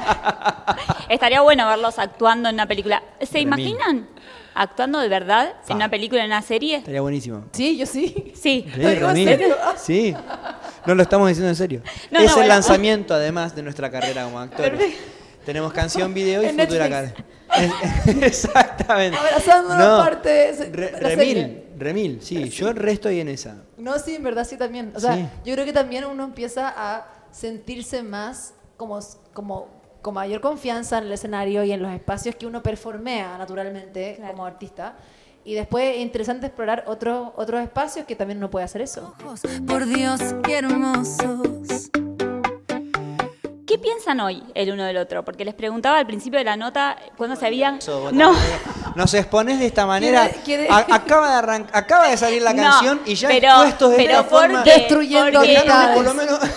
estaría 1.09 1.41
bueno 1.43 1.67
verlos 1.69 1.99
actuando 1.99 2.49
en 2.49 2.55
una 2.57 2.67
película. 2.67 3.03
¿Se 3.21 3.39
Remil. 3.39 3.43
imaginan 3.69 4.09
actuando 4.55 4.99
de 5.01 5.09
verdad 5.09 5.53
en 5.69 5.77
una 5.77 5.89
película, 5.89 6.23
en 6.23 6.29
una 6.29 6.43
serie? 6.43 6.77
Estaría 6.77 7.01
buenísimo. 7.03 7.45
Sí, 7.53 7.77
yo 7.77 7.87
sí. 7.87 8.33
Sí. 8.35 8.67
Sí, 8.73 8.81
¿Lo 8.81 8.89
digo 8.89 9.11
en 9.11 9.17
Remil. 9.27 9.55
Sí. 9.77 10.17
No 10.87 10.95
lo 10.95 11.03
estamos 11.03 11.29
diciendo 11.29 11.49
en 11.51 11.57
serio. 11.57 11.83
No, 12.11 12.19
es 12.21 12.25
no, 12.25 12.31
el 12.31 12.35
bueno. 12.37 12.49
lanzamiento, 12.49 13.15
además, 13.15 13.55
de 13.55 13.63
nuestra 13.63 13.91
carrera 13.91 14.25
como 14.25 14.39
actores. 14.41 14.95
Tenemos 15.45 15.73
canción, 15.73 16.13
video 16.15 16.43
y 16.43 16.47
En 16.47 16.59
futura 16.59 16.89
carrera. 16.89 17.15
Exactamente. 18.23 19.19
Abrazando 19.19 19.75
una 19.75 19.97
parte 19.99 20.29
de 20.29 20.49
ese- 20.51 20.71
Re- 20.73 20.93
la 21.01 21.09
serie. 21.11 21.70
Remil, 21.81 22.13
remil, 22.13 22.23
sí, 22.23 22.49
yo 22.51 22.73
re 22.73 22.93
estoy 22.93 23.21
en 23.21 23.29
esa. 23.29 23.57
No, 23.79 23.99
sí, 23.99 24.15
en 24.17 24.23
verdad 24.23 24.45
sí 24.47 24.57
también. 24.57 24.93
O 24.95 25.01
sea, 25.01 25.17
Sí. 25.17 25.27
yo 25.45 25.55
creo 25.55 25.65
que 25.65 25.73
también 25.73 26.05
uno 26.05 26.25
empieza 26.25 26.73
a 26.77 27.07
sentirse 27.33 28.03
más 28.03 28.55
como, 28.77 28.99
como 29.33 29.69
con 30.03 30.15
mayor 30.15 30.41
confianza 30.41 30.99
en 30.99 31.05
el 31.05 31.13
escenario 31.13 31.63
y 31.65 31.73
en 31.73 31.83
los 31.83 31.93
espacios 31.93 32.35
que 32.37 32.47
uno 32.47 32.63
performea 32.63 33.37
naturalmente 33.39 34.15
Claro. 34.17 34.33
como 34.33 34.47
artista. 34.47 34.97
Y 35.45 35.55
después 35.55 35.97
es 35.97 36.03
interesante 36.03 36.47
explorar 36.47 36.85
otros 36.87 37.33
otros 37.37 37.61
espacios 37.63 38.05
que 38.07 38.15
también 38.15 38.39
uno 38.39 38.51
puede 38.51 38.65
hacer 38.67 38.83
eso. 38.83 39.15
Por 39.67 39.87
Dios, 39.87 40.21
qué 40.45 40.59
hermosos. 40.59 41.91
¿Qué 43.81 43.85
piensan 43.85 44.21
hoy 44.21 44.43
el 44.55 44.73
uno 44.73 44.85
del 44.85 44.99
otro? 44.99 45.25
Porque 45.25 45.43
les 45.43 45.55
preguntaba 45.55 45.97
al 45.99 46.07
principio 46.07 46.39
de 46.39 46.45
la 46.45 46.55
nota 46.57 46.97
cuando 47.17 47.35
se 47.35 47.47
habían... 47.47 47.77
Eso, 47.79 48.11
No. 48.13 48.35
Nos 48.95 49.15
expones 49.15 49.59
de 49.59 49.65
esta 49.67 49.87
manera. 49.87 50.29
quiere- 50.45 50.69
A- 50.69 50.85
acaba, 50.91 51.31
de 51.31 51.35
arran- 51.47 51.67
acaba 51.73 52.09
de 52.09 52.17
salir 52.19 52.43
la 52.43 52.53
No, 52.53 52.63
canción 52.63 53.01
y 53.07 53.15
ya 53.15 53.29
pero- 53.29 53.49
expuestos 53.49 53.91
de 53.93 53.97
pero 53.97 54.11
esta 54.11 54.25
forma. 54.25 54.55
porque- 54.63 54.71
Destruyendo 54.81 55.39
porque- 55.41 55.57
amistades. 55.57 55.97
Por 55.97 56.05
lo 56.05 56.15
menos. 56.15 56.41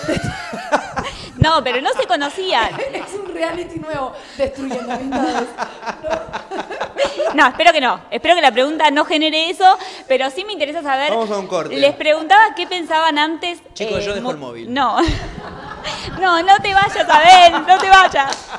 No, 1.37 1.61
pero 1.61 1.81
no 1.81 1.89
se 1.91 2.05
conocían. 2.07 2.69
es 2.93 3.13
un 3.19 3.33
reality 3.33 3.77
nuevo, 3.77 4.13
destruyendo 4.37 4.93
amistades. 4.93 5.47
No, 7.33 7.47
espero 7.47 7.73
que 7.73 7.81
no. 7.81 7.99
Espero 8.11 8.35
que 8.35 8.41
la 8.41 8.51
pregunta 8.53 8.89
no 8.91 9.03
genere 9.03 9.49
eso, 9.49 9.65
pero 10.07 10.29
sí 10.29 10.45
me 10.45 10.53
interesa 10.53 10.81
saber. 10.81 11.09
Vamos 11.11 11.29
a 11.31 11.37
un 11.39 11.47
corte. 11.47 11.75
Les 11.75 11.93
preguntaba 11.95 12.55
qué 12.55 12.65
pensaban 12.65 13.17
antes. 13.17 13.59
eh, 13.59 13.63
Chicos, 13.73 14.05
yo 14.05 14.13
dejo 14.13 14.23
mu- 14.27 14.31
el 14.31 14.37
móvil. 14.37 14.73
No. 14.73 14.97
No, 16.19 16.41
no 16.41 16.57
te 16.57 16.73
vayas, 16.73 17.07
Abel, 17.09 17.65
no 17.67 17.77
te 17.77 17.89
vayas. 17.89 18.49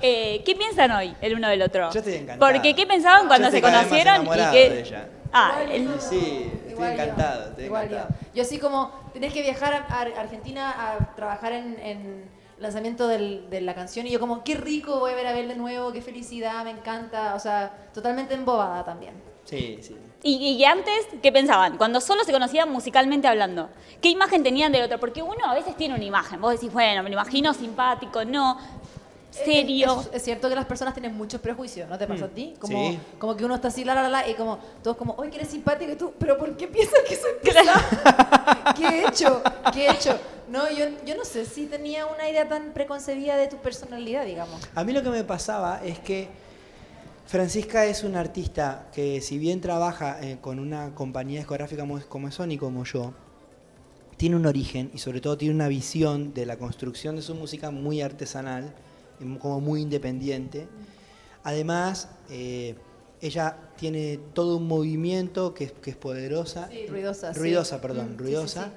Eh, 0.00 0.42
¿Qué 0.44 0.54
piensan 0.56 0.90
hoy 0.90 1.14
el 1.20 1.34
uno 1.36 1.48
del 1.48 1.62
otro? 1.62 1.90
Yo 1.92 1.98
estoy 2.00 2.14
encantado. 2.14 2.52
Porque 2.52 2.74
¿qué 2.74 2.86
pensaban 2.86 3.28
cuando 3.28 3.46
Yo 3.48 3.52
se 3.52 3.56
estoy 3.58 3.70
cada 3.70 3.82
vez 3.84 3.90
más 3.92 4.00
conocieron? 4.00 4.14
enamorado 4.22 4.50
y 4.50 4.58
qué... 4.58 4.70
de 4.70 4.80
ella. 4.80 5.08
Ah, 5.32 5.52
el- 5.70 6.00
Sí, 6.00 6.50
estoy 6.54 6.72
Igual 6.72 6.96
yo, 6.96 7.02
encantado. 7.02 7.48
Estoy 7.50 7.64
igual 7.66 7.84
encantado. 7.84 8.08
Yo. 8.20 8.26
Yo 8.34 8.42
así 8.42 8.58
como 8.58 8.92
tenés 9.12 9.32
que 9.32 9.42
viajar 9.42 9.74
a, 9.88 9.94
a 9.94 10.00
Argentina 10.20 10.70
a 10.76 11.14
trabajar 11.14 11.52
en, 11.52 11.78
en 11.78 12.30
el 12.56 12.62
lanzamiento 12.62 13.06
del- 13.08 13.48
de 13.48 13.60
la 13.60 13.74
canción 13.74 14.06
y 14.06 14.10
yo 14.10 14.18
como, 14.20 14.42
qué 14.42 14.56
rico 14.56 14.98
voy 14.98 15.12
a 15.12 15.14
ver 15.14 15.26
a 15.28 15.30
Abel 15.30 15.48
de 15.48 15.54
nuevo, 15.56 15.92
qué 15.92 16.02
felicidad, 16.02 16.64
me 16.64 16.70
encanta. 16.70 17.34
O 17.34 17.38
sea, 17.38 17.72
totalmente 17.94 18.34
embobada 18.34 18.84
también. 18.84 19.14
Sí, 19.44 19.78
sí. 19.82 19.96
Y, 20.22 20.36
y 20.52 20.64
antes, 20.64 21.06
¿qué 21.22 21.32
pensaban? 21.32 21.76
Cuando 21.76 22.00
solo 22.00 22.22
se 22.24 22.32
conocían 22.32 22.70
musicalmente 22.70 23.26
hablando. 23.26 23.68
¿Qué 24.00 24.08
imagen 24.08 24.42
tenían 24.42 24.70
del 24.72 24.84
otro? 24.84 25.00
Porque 25.00 25.20
uno 25.22 25.44
a 25.44 25.54
veces 25.54 25.76
tiene 25.76 25.94
una 25.94 26.04
imagen. 26.04 26.40
Vos 26.40 26.52
decís, 26.52 26.72
bueno, 26.72 27.02
me 27.02 27.10
lo 27.10 27.14
imagino 27.14 27.52
simpático, 27.52 28.24
no, 28.24 28.56
serio. 29.30 30.00
Es, 30.00 30.16
es 30.16 30.22
cierto 30.22 30.48
que 30.48 30.54
las 30.54 30.66
personas 30.66 30.94
tienen 30.94 31.16
muchos 31.16 31.40
prejuicios, 31.40 31.88
¿no 31.88 31.98
te 31.98 32.06
pasa 32.06 32.26
a 32.26 32.28
ti? 32.28 32.54
Como, 32.60 32.78
Mm. 32.78 32.92
Sí. 32.92 32.98
como 33.18 33.36
que 33.36 33.44
uno 33.44 33.54
está 33.56 33.68
así, 33.68 33.84
la, 33.84 33.94
la, 33.94 34.08
la, 34.08 34.28
y 34.28 34.34
como, 34.34 34.58
todos 34.82 34.96
como, 34.96 35.14
oye, 35.14 35.30
que 35.30 35.36
eres 35.38 35.48
simpático, 35.48 35.90
y 35.92 35.96
tú, 35.96 36.12
pero 36.18 36.38
¿por 36.38 36.56
qué 36.56 36.68
piensas 36.68 37.00
que 37.08 37.16
soy 37.16 37.32
pesada? 37.42 38.74
¿Qué 38.76 38.84
he 38.86 39.08
hecho? 39.08 39.42
¿Qué 39.72 39.86
he 39.86 39.90
hecho? 39.90 40.18
No, 40.48 40.70
yo, 40.70 40.84
yo 41.06 41.16
no 41.16 41.24
sé 41.24 41.46
si 41.46 41.66
tenía 41.66 42.06
una 42.06 42.28
idea 42.28 42.46
tan 42.48 42.72
preconcebida 42.72 43.36
de 43.36 43.48
tu 43.48 43.56
personalidad, 43.56 44.24
digamos. 44.26 44.60
A 44.74 44.84
mí 44.84 44.92
lo 44.92 45.02
que 45.02 45.08
me 45.10 45.24
pasaba 45.24 45.80
es 45.82 45.98
que 45.98 46.28
Francisca 47.26 47.86
es 47.86 48.04
una 48.04 48.20
artista 48.20 48.88
que 48.92 49.20
si 49.20 49.38
bien 49.38 49.60
trabaja 49.60 50.18
eh, 50.22 50.38
con 50.40 50.58
una 50.58 50.94
compañía 50.94 51.38
discográfica 51.38 51.82
como, 52.08 52.28
es- 52.28 52.34
Sony, 52.34 52.58
como 52.58 52.84
yo, 52.84 53.14
tiene 54.16 54.36
un 54.36 54.46
origen 54.46 54.90
y 54.92 54.98
sobre 54.98 55.20
todo 55.20 55.38
tiene 55.38 55.54
una 55.54 55.68
visión 55.68 56.34
de 56.34 56.46
la 56.46 56.56
construcción 56.58 57.16
de 57.16 57.22
su 57.22 57.34
música 57.34 57.70
muy 57.70 58.02
artesanal, 58.02 58.74
em, 59.20 59.38
como 59.38 59.60
muy 59.60 59.80
independiente. 59.82 60.68
Además, 61.44 62.08
eh, 62.30 62.74
ella 63.20 63.56
tiene 63.76 64.18
todo 64.34 64.58
un 64.58 64.66
movimiento 64.68 65.54
que 65.54 65.64
es, 65.64 65.72
que 65.72 65.90
es 65.90 65.96
poderosa. 65.96 66.68
Sí, 66.70 66.86
ruidosa, 66.86 67.32
sí. 67.32 67.40
Ruidosa, 67.40 67.80
perdón, 67.80 68.14
Mm, 68.14 68.18
ruidosa. 68.18 68.64
sí. 68.66 68.70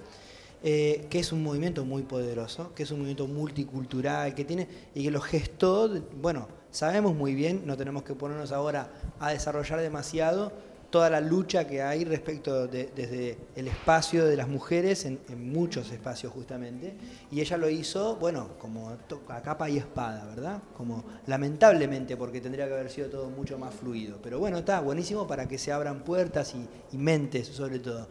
Eh, 0.67 1.05
que 1.11 1.19
es 1.19 1.31
un 1.31 1.43
movimiento 1.43 1.85
muy 1.85 2.01
poderoso, 2.01 2.73
que 2.73 2.81
es 2.81 2.89
un 2.89 2.97
movimiento 2.97 3.27
multicultural, 3.27 4.33
que 4.33 4.45
tiene 4.45 4.67
y 4.95 5.03
que 5.03 5.11
lo 5.11 5.21
gestó, 5.21 5.87
bueno, 6.19 6.47
sabemos 6.71 7.13
muy 7.13 7.35
bien, 7.35 7.61
no 7.67 7.77
tenemos 7.77 8.01
que 8.01 8.15
ponernos 8.15 8.51
ahora 8.51 8.91
a 9.19 9.29
desarrollar 9.29 9.79
demasiado 9.79 10.51
toda 10.89 11.11
la 11.11 11.21
lucha 11.21 11.67
que 11.67 11.83
hay 11.83 12.03
respecto 12.03 12.65
de, 12.65 12.89
desde 12.95 13.37
el 13.55 13.67
espacio 13.67 14.25
de 14.25 14.35
las 14.37 14.47
mujeres 14.47 15.05
en, 15.05 15.19
muchos 15.37 15.91
espacios 15.91 16.33
justamente. 16.33 16.95
Y 17.29 17.41
ella 17.41 17.57
lo 17.57 17.69
hizo, 17.69 18.15
bueno, 18.15 18.57
como 18.57 18.89
a 18.89 19.41
capa 19.43 19.69
y 19.69 19.77
espada, 19.77 20.25
¿verdad? 20.25 20.63
Como 20.75 21.03
lamentablemente, 21.27 22.17
porque 22.17 22.41
tendría 22.41 22.65
que 22.65 22.73
haber 22.73 22.89
sido 22.89 23.09
todo 23.09 23.29
mucho 23.29 23.59
más 23.59 23.75
fluido. 23.75 24.17
Pero 24.23 24.39
bueno, 24.39 24.57
está 24.57 24.79
buenísimo 24.79 25.27
para 25.27 25.47
que 25.47 25.59
se 25.59 25.71
abran 25.71 26.03
puertas 26.03 26.55
y 26.91 26.97
mentes 26.97 27.49
sobre 27.49 27.77
todo. 27.77 28.07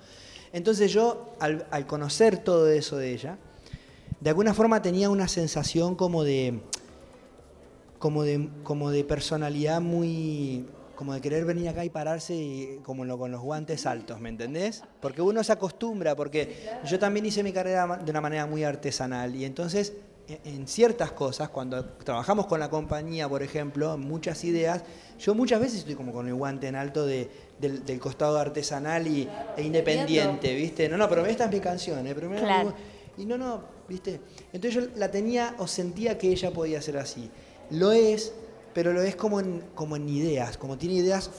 Entonces 0.54 0.90
yo, 0.92 1.34
al, 1.40 1.66
al 1.70 1.86
conocer 1.86 2.38
todo 2.38 2.68
eso 2.68 2.96
de 2.96 3.12
ella, 3.12 3.36
de 4.20 4.30
alguna 4.30 4.54
forma 4.54 4.80
tenía 4.80 5.10
una 5.10 5.28
sensación 5.28 5.94
como 5.96 6.24
de 6.24 6.60
como 7.98 8.22
de, 8.22 8.48
como 8.62 8.90
de 8.90 9.04
personalidad 9.04 9.80
muy. 9.80 10.66
como 10.94 11.12
de 11.12 11.20
querer 11.20 11.44
venir 11.44 11.68
acá 11.68 11.84
y 11.84 11.90
pararse 11.90 12.34
y- 12.36 12.78
como 12.84 13.04
lo- 13.04 13.18
con 13.18 13.32
los 13.32 13.40
guantes 13.40 13.84
altos, 13.84 14.20
¿me 14.20 14.28
entendés? 14.28 14.82
Porque 15.00 15.22
uno 15.22 15.42
se 15.42 15.50
acostumbra, 15.52 16.14
porque 16.14 16.54
yo 16.84 16.98
también 17.00 17.26
hice 17.26 17.42
mi 17.42 17.52
carrera 17.52 17.96
de 18.04 18.10
una 18.10 18.20
manera 18.20 18.46
muy 18.46 18.62
artesanal 18.62 19.34
y 19.34 19.44
entonces 19.44 19.94
en, 20.28 20.38
en 20.44 20.68
ciertas 20.68 21.10
cosas, 21.12 21.48
cuando 21.48 21.84
trabajamos 21.84 22.46
con 22.46 22.60
la 22.60 22.70
compañía, 22.70 23.28
por 23.28 23.42
ejemplo, 23.42 23.98
muchas 23.98 24.44
ideas, 24.44 24.84
yo 25.18 25.34
muchas 25.34 25.58
veces 25.60 25.80
estoy 25.80 25.96
como 25.96 26.12
con 26.12 26.28
el 26.28 26.34
guante 26.34 26.68
en 26.68 26.76
alto 26.76 27.04
de, 27.06 27.28
del, 27.58 27.84
del 27.84 28.00
costado 28.00 28.38
artesanal 28.38 29.06
y, 29.06 29.28
e 29.56 29.62
independiente, 29.62 30.54
¿viste? 30.54 30.88
No, 30.88 30.96
no, 30.96 31.08
pero 31.08 31.24
esta 31.26 31.44
es 31.46 31.50
mi 31.50 31.60
canción, 31.60 32.06
¿eh? 32.06 32.14
Pero 32.14 32.30
Claro. 32.30 32.74
y 33.16 33.24
no, 33.26 33.38
no, 33.38 33.62
¿viste? 33.88 34.20
Entonces 34.52 34.74
yo 34.84 34.90
la 34.96 35.10
tenía 35.10 35.54
o 35.58 35.66
sentía 35.66 36.18
que 36.18 36.28
ella 36.28 36.50
podía 36.52 36.80
ser 36.82 36.98
así. 36.98 37.30
Lo 37.70 37.92
es, 37.92 38.32
pero 38.74 38.92
lo 38.92 39.02
es 39.02 39.16
como 39.16 39.40
en, 39.40 39.62
como 39.74 39.96
en 39.96 40.08
ideas, 40.08 40.56
como 40.58 40.76
tiene 40.78 40.96
ideas 40.96 41.30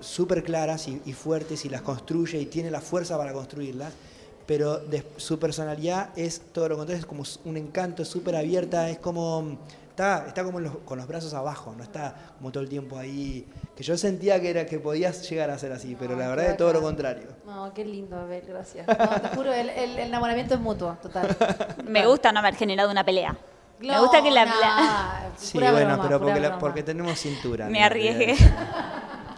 súper 0.00 0.42
claras 0.44 0.88
y, 0.88 1.00
y 1.06 1.12
fuertes 1.14 1.64
y 1.64 1.68
las 1.70 1.80
construye 1.82 2.38
y 2.38 2.46
tiene 2.46 2.70
la 2.70 2.80
fuerza 2.82 3.16
para 3.16 3.32
construirlas, 3.32 3.92
pero 4.46 4.78
de- 4.78 5.02
su 5.16 5.38
personalidad 5.38 6.10
es 6.16 6.40
todo 6.52 6.68
lo 6.68 6.76
contrario, 6.76 7.00
es 7.00 7.06
como 7.06 7.24
un 7.46 7.56
encanto, 7.56 8.02
es 8.02 8.08
súper 8.08 8.36
abierta, 8.36 8.88
es 8.90 8.98
como... 8.98 9.58
Está, 9.96 10.26
está 10.28 10.44
como 10.44 10.60
los- 10.60 10.76
con 10.84 10.98
los 10.98 11.06
brazos 11.08 11.32
abajo, 11.32 11.72
no 11.74 11.82
está 11.82 12.14
como 12.36 12.52
todo 12.52 12.62
el 12.62 12.68
tiempo 12.68 12.98
ahí. 12.98 13.46
Que 13.74 13.82
yo 13.82 13.96
sentía 13.96 14.38
que 14.42 14.50
era 14.50 14.66
que 14.66 14.78
podías 14.78 15.26
llegar 15.30 15.48
a 15.48 15.58
ser 15.58 15.72
así, 15.72 15.96
pero 15.98 16.12
No, 16.12 16.18
la 16.18 16.24
qué 16.24 16.30
verdad 16.32 16.46
es 16.50 16.56
todo 16.58 16.72
lo 16.74 16.82
contrario. 16.82 17.28
No, 17.46 17.72
qué 17.72 17.82
lindo, 17.82 18.14
Abel, 18.18 18.44
gracias. 18.46 18.86
No, 18.88 18.94
te 19.22 19.28
juro, 19.34 19.54
el, 19.54 19.70
el- 19.70 19.92
el 19.92 19.98
enamoramiento 20.00 20.52
es 20.52 20.60
mutuo, 20.60 20.98
total. 21.00 21.34
Me 21.86 22.06
gusta 22.06 22.30
no 22.30 22.40
haber 22.40 22.56
generado 22.56 22.90
una 22.90 23.04
pelea. 23.04 23.38
Me 23.80 23.98
gusta 23.98 24.22
que 24.22 24.30
la... 24.30 24.44
No, 24.44 24.60
la- 24.60 25.30
Sí, 25.38 25.52
pura 25.54 25.72
bueno, 25.72 25.88
broma, 25.94 26.02
pero 26.02 26.20
porque, 26.20 26.40
la- 26.40 26.58
porque 26.58 26.82
tenemos 26.82 27.18
cintura. 27.18 27.66
Me 27.70 27.82
arriesgué. 27.82 28.36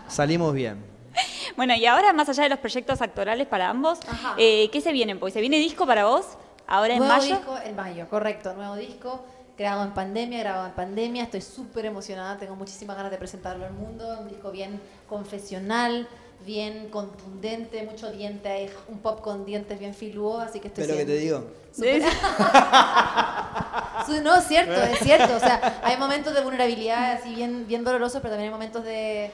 Salimos 0.09 0.53
bien. 0.55 0.85
Bueno, 1.57 1.75
y 1.75 1.87
ahora 1.87 2.13
más 2.13 2.29
allá 2.29 2.45
de 2.45 2.49
los 2.51 2.59
proyectos 2.61 3.01
actorales 3.03 3.47
para 3.49 3.69
ambos, 3.69 3.99
eh, 4.37 4.69
¿qué 4.71 4.81
se 4.81 4.93
viene? 4.93 5.17
Porque 5.17 5.33
se 5.33 5.41
viene 5.41 5.57
disco 5.59 5.87
para 5.87 6.05
vos, 6.05 6.25
ahora 6.69 6.93
en 6.95 7.01
nuevo 7.01 7.13
mayo. 7.15 7.37
disco 7.37 7.59
en 7.65 7.75
mayo, 7.75 8.09
correcto. 8.09 8.55
Nuevo 8.55 8.77
disco, 8.77 9.25
grabado 9.59 9.85
en 9.85 9.93
pandemia, 9.95 10.39
grabado 10.41 10.67
en 10.69 10.73
pandemia. 10.75 11.25
Estoy 11.25 11.41
súper 11.43 11.85
emocionada, 11.87 12.39
tengo 12.39 12.55
muchísimas 12.57 12.97
ganas 12.97 13.11
de 13.11 13.19
presentarlo 13.19 13.65
al 13.67 13.73
mundo. 13.73 14.19
Un 14.21 14.29
disco 14.29 14.51
bien 14.53 14.81
confesional, 15.09 16.07
bien 16.47 16.89
contundente, 16.91 17.83
mucho 17.83 18.11
diente, 18.13 18.49
hay 18.49 18.71
un 18.89 18.99
pop 19.01 19.21
con 19.21 19.45
dientes 19.45 19.77
bien 19.79 19.93
filudo, 19.95 20.41
así 20.41 20.61
que 20.61 20.69
estoy 20.69 20.85
Pero 20.85 20.97
que 20.97 21.05
te 21.05 21.17
digo, 21.17 21.45
Súper- 21.75 22.03
Su- 24.07 24.23
No, 24.23 24.37
es 24.37 24.45
cierto, 24.47 24.73
es 24.81 24.99
cierto. 25.01 25.37
O 25.37 25.41
sea, 25.41 25.81
hay 25.83 25.97
momentos 25.97 26.35
de 26.35 26.41
vulnerabilidad 26.43 27.13
así 27.13 27.35
bien, 27.35 27.67
bien 27.67 27.85
dolorosos, 27.85 28.21
pero 28.23 28.31
también 28.35 28.53
hay 28.53 28.55
momentos 28.55 28.85
de, 28.85 29.31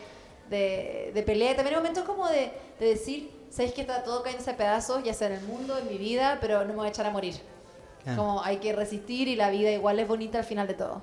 de, 0.50 1.10
de 1.14 1.22
pelea. 1.22 1.54
También 1.54 1.76
hay 1.76 1.80
momentos 1.82 2.04
como 2.04 2.26
de, 2.28 2.50
de 2.80 2.86
decir, 2.86 3.30
sabéis 3.50 3.74
que 3.74 3.82
está 3.82 4.02
todo 4.02 4.22
cayéndose 4.22 4.50
a 4.50 4.56
pedazos, 4.56 5.04
ya 5.04 5.14
sea 5.14 5.28
en 5.28 5.34
el 5.34 5.42
mundo, 5.42 5.78
en 5.78 5.88
mi 5.88 5.98
vida, 5.98 6.38
pero 6.40 6.60
no 6.62 6.68
me 6.68 6.74
voy 6.76 6.86
a 6.86 6.90
echar 6.90 7.06
a 7.06 7.10
morir. 7.10 7.34
Claro. 8.04 8.22
Como 8.22 8.42
hay 8.42 8.58
que 8.58 8.72
resistir 8.72 9.28
y 9.28 9.36
la 9.36 9.50
vida 9.50 9.70
igual 9.70 9.98
es 9.98 10.06
bonita 10.06 10.38
al 10.38 10.44
final 10.44 10.66
de 10.66 10.74
todo. 10.74 11.02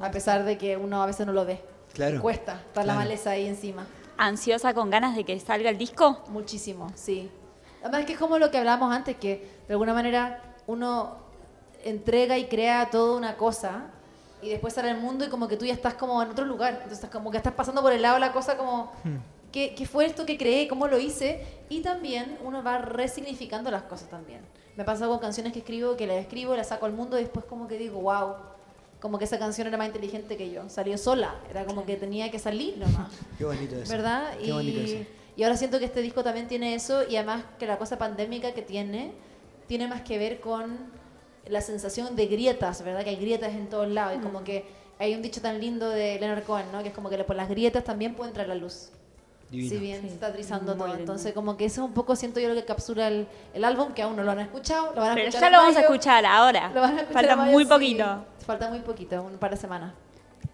A 0.00 0.10
pesar 0.10 0.44
de 0.44 0.58
que 0.58 0.76
uno 0.76 1.02
a 1.02 1.06
veces 1.06 1.26
no 1.26 1.32
lo 1.32 1.46
ve. 1.46 1.62
Claro. 1.94 2.20
Cuesta, 2.20 2.54
está 2.66 2.80
la 2.80 2.92
Claro. 2.92 2.98
maleza 2.98 3.30
ahí 3.30 3.46
encima. 3.46 3.86
¿Ansiosa 4.18 4.74
con 4.74 4.90
ganas 4.90 5.14
de 5.16 5.24
que 5.24 5.38
salga 5.40 5.70
el 5.70 5.78
disco? 5.78 6.24
Muchísimo, 6.28 6.90
sí. 6.94 7.30
Además 7.82 8.04
que 8.04 8.12
es 8.14 8.18
como 8.18 8.38
lo 8.38 8.50
que 8.50 8.58
hablábamos 8.58 8.92
antes, 8.94 9.16
que 9.16 9.48
de 9.66 9.72
alguna 9.74 9.94
manera 9.94 10.42
uno 10.66 11.16
entrega 11.84 12.36
y 12.36 12.46
crea 12.48 12.90
toda 12.90 13.16
una 13.16 13.36
cosa 13.36 13.84
y 14.42 14.48
después 14.50 14.74
sale 14.74 14.90
al 14.90 15.00
mundo 15.00 15.24
y 15.24 15.28
como 15.28 15.46
que 15.48 15.56
tú 15.56 15.64
ya 15.64 15.72
estás 15.72 15.94
como 15.94 16.20
en 16.22 16.30
otro 16.30 16.44
lugar. 16.44 16.80
Entonces 16.82 17.08
como 17.10 17.30
que 17.30 17.36
estás 17.36 17.52
pasando 17.54 17.80
por 17.80 17.92
el 17.92 18.02
lado 18.02 18.14
de 18.14 18.20
la 18.20 18.32
cosa 18.32 18.56
como, 18.56 18.90
¿qué, 19.52 19.74
qué 19.74 19.86
fue 19.86 20.06
esto 20.06 20.26
que 20.26 20.36
creé? 20.38 20.68
¿Cómo 20.68 20.86
lo 20.88 20.98
hice? 20.98 21.44
Y 21.68 21.80
también 21.80 22.38
uno 22.44 22.62
va 22.62 22.78
resignificando 22.78 23.70
las 23.70 23.82
cosas 23.84 24.08
también. 24.08 24.40
Me 24.76 24.84
pasa 24.84 25.06
con 25.06 25.18
canciones 25.18 25.52
que 25.52 25.58
escribo, 25.60 25.96
que 25.96 26.06
las 26.06 26.16
escribo, 26.16 26.54
las 26.54 26.68
saco 26.68 26.86
al 26.86 26.92
mundo 26.92 27.18
y 27.18 27.22
después 27.22 27.44
como 27.46 27.66
que 27.68 27.78
digo, 27.78 28.00
wow, 28.00 28.34
como 29.00 29.18
que 29.18 29.24
esa 29.24 29.38
canción 29.38 29.66
era 29.66 29.76
más 29.76 29.86
inteligente 29.88 30.36
que 30.36 30.50
yo. 30.50 30.68
Salió 30.68 30.96
sola, 30.98 31.34
era 31.50 31.64
como 31.64 31.84
que 31.84 31.96
tenía 31.96 32.30
que 32.30 32.38
salir 32.38 32.78
nomás. 32.78 33.10
qué 33.38 33.44
bonito 33.44 33.76
eso. 33.76 33.90
¿Verdad? 33.92 34.36
Qué 34.42 34.52
bonito 34.52 34.80
eso. 34.80 34.94
Y, 34.94 35.06
y 35.40 35.42
ahora 35.44 35.56
siento 35.56 35.78
que 35.78 35.84
este 35.84 36.00
disco 36.02 36.22
también 36.24 36.48
tiene 36.48 36.74
eso 36.74 37.02
y 37.08 37.16
además 37.16 37.44
que 37.58 37.66
la 37.66 37.78
cosa 37.78 37.98
pandémica 37.98 38.52
que 38.54 38.62
tiene 38.62 39.12
tiene 39.66 39.86
más 39.86 40.00
que 40.02 40.16
ver 40.18 40.40
con 40.40 40.76
la 41.46 41.60
sensación 41.60 42.16
de 42.16 42.26
grietas, 42.26 42.82
¿verdad? 42.82 43.04
Que 43.04 43.10
hay 43.10 43.16
grietas 43.16 43.52
en 43.54 43.68
todos 43.68 43.88
lados 43.88 44.14
y 44.16 44.18
Mm. 44.18 44.22
como 44.22 44.44
que 44.44 44.64
hay 44.98 45.14
un 45.14 45.22
dicho 45.22 45.40
tan 45.40 45.60
lindo 45.60 45.88
de 45.90 46.18
Leonard 46.18 46.44
Cohen, 46.44 46.66
¿no? 46.72 46.82
Que 46.82 46.88
es 46.88 46.94
como 46.94 47.08
que 47.10 47.22
por 47.24 47.36
las 47.36 47.48
grietas 47.48 47.84
también 47.84 48.14
puede 48.14 48.30
entrar 48.30 48.48
la 48.48 48.54
luz. 48.54 48.90
Divino. 49.50 49.70
Si 49.70 49.78
bien 49.78 50.02
Sí, 50.02 50.08
se 50.08 50.14
está 50.14 50.32
trizando 50.32 50.72
muy 50.72 50.78
todo. 50.78 50.86
lindo. 50.88 51.00
Entonces, 51.00 51.32
como 51.32 51.56
que 51.56 51.64
eso 51.64 51.82
es 51.82 51.88
un 51.88 51.94
poco, 51.94 52.14
siento 52.16 52.38
yo, 52.40 52.48
lo 52.50 52.54
que 52.54 52.64
capsula 52.64 53.08
el, 53.08 53.26
el 53.54 53.64
álbum, 53.64 53.92
que 53.94 54.02
aún 54.02 54.14
no 54.16 54.22
lo 54.22 54.30
han 54.32 54.40
escuchado. 54.40 54.92
Lo 54.94 55.00
van 55.00 55.12
a 55.12 55.14
Pero 55.14 55.28
escuchar 55.28 55.50
ya 55.50 55.56
lo 55.56 55.62
vamos 55.62 55.76
a 55.76 55.80
escuchar 55.80 56.26
ahora. 56.26 56.70
Lo 56.74 56.80
van 56.82 56.98
a 56.98 57.00
escuchar 57.00 57.12
Falta 57.14 57.36
mayo, 57.36 57.52
muy 57.52 57.64
sí. 57.64 57.68
poquito. 57.70 58.24
Falta 58.46 58.68
muy 58.68 58.80
poquito, 58.80 59.22
un 59.22 59.38
par 59.38 59.50
de 59.52 59.56
semanas. 59.56 59.94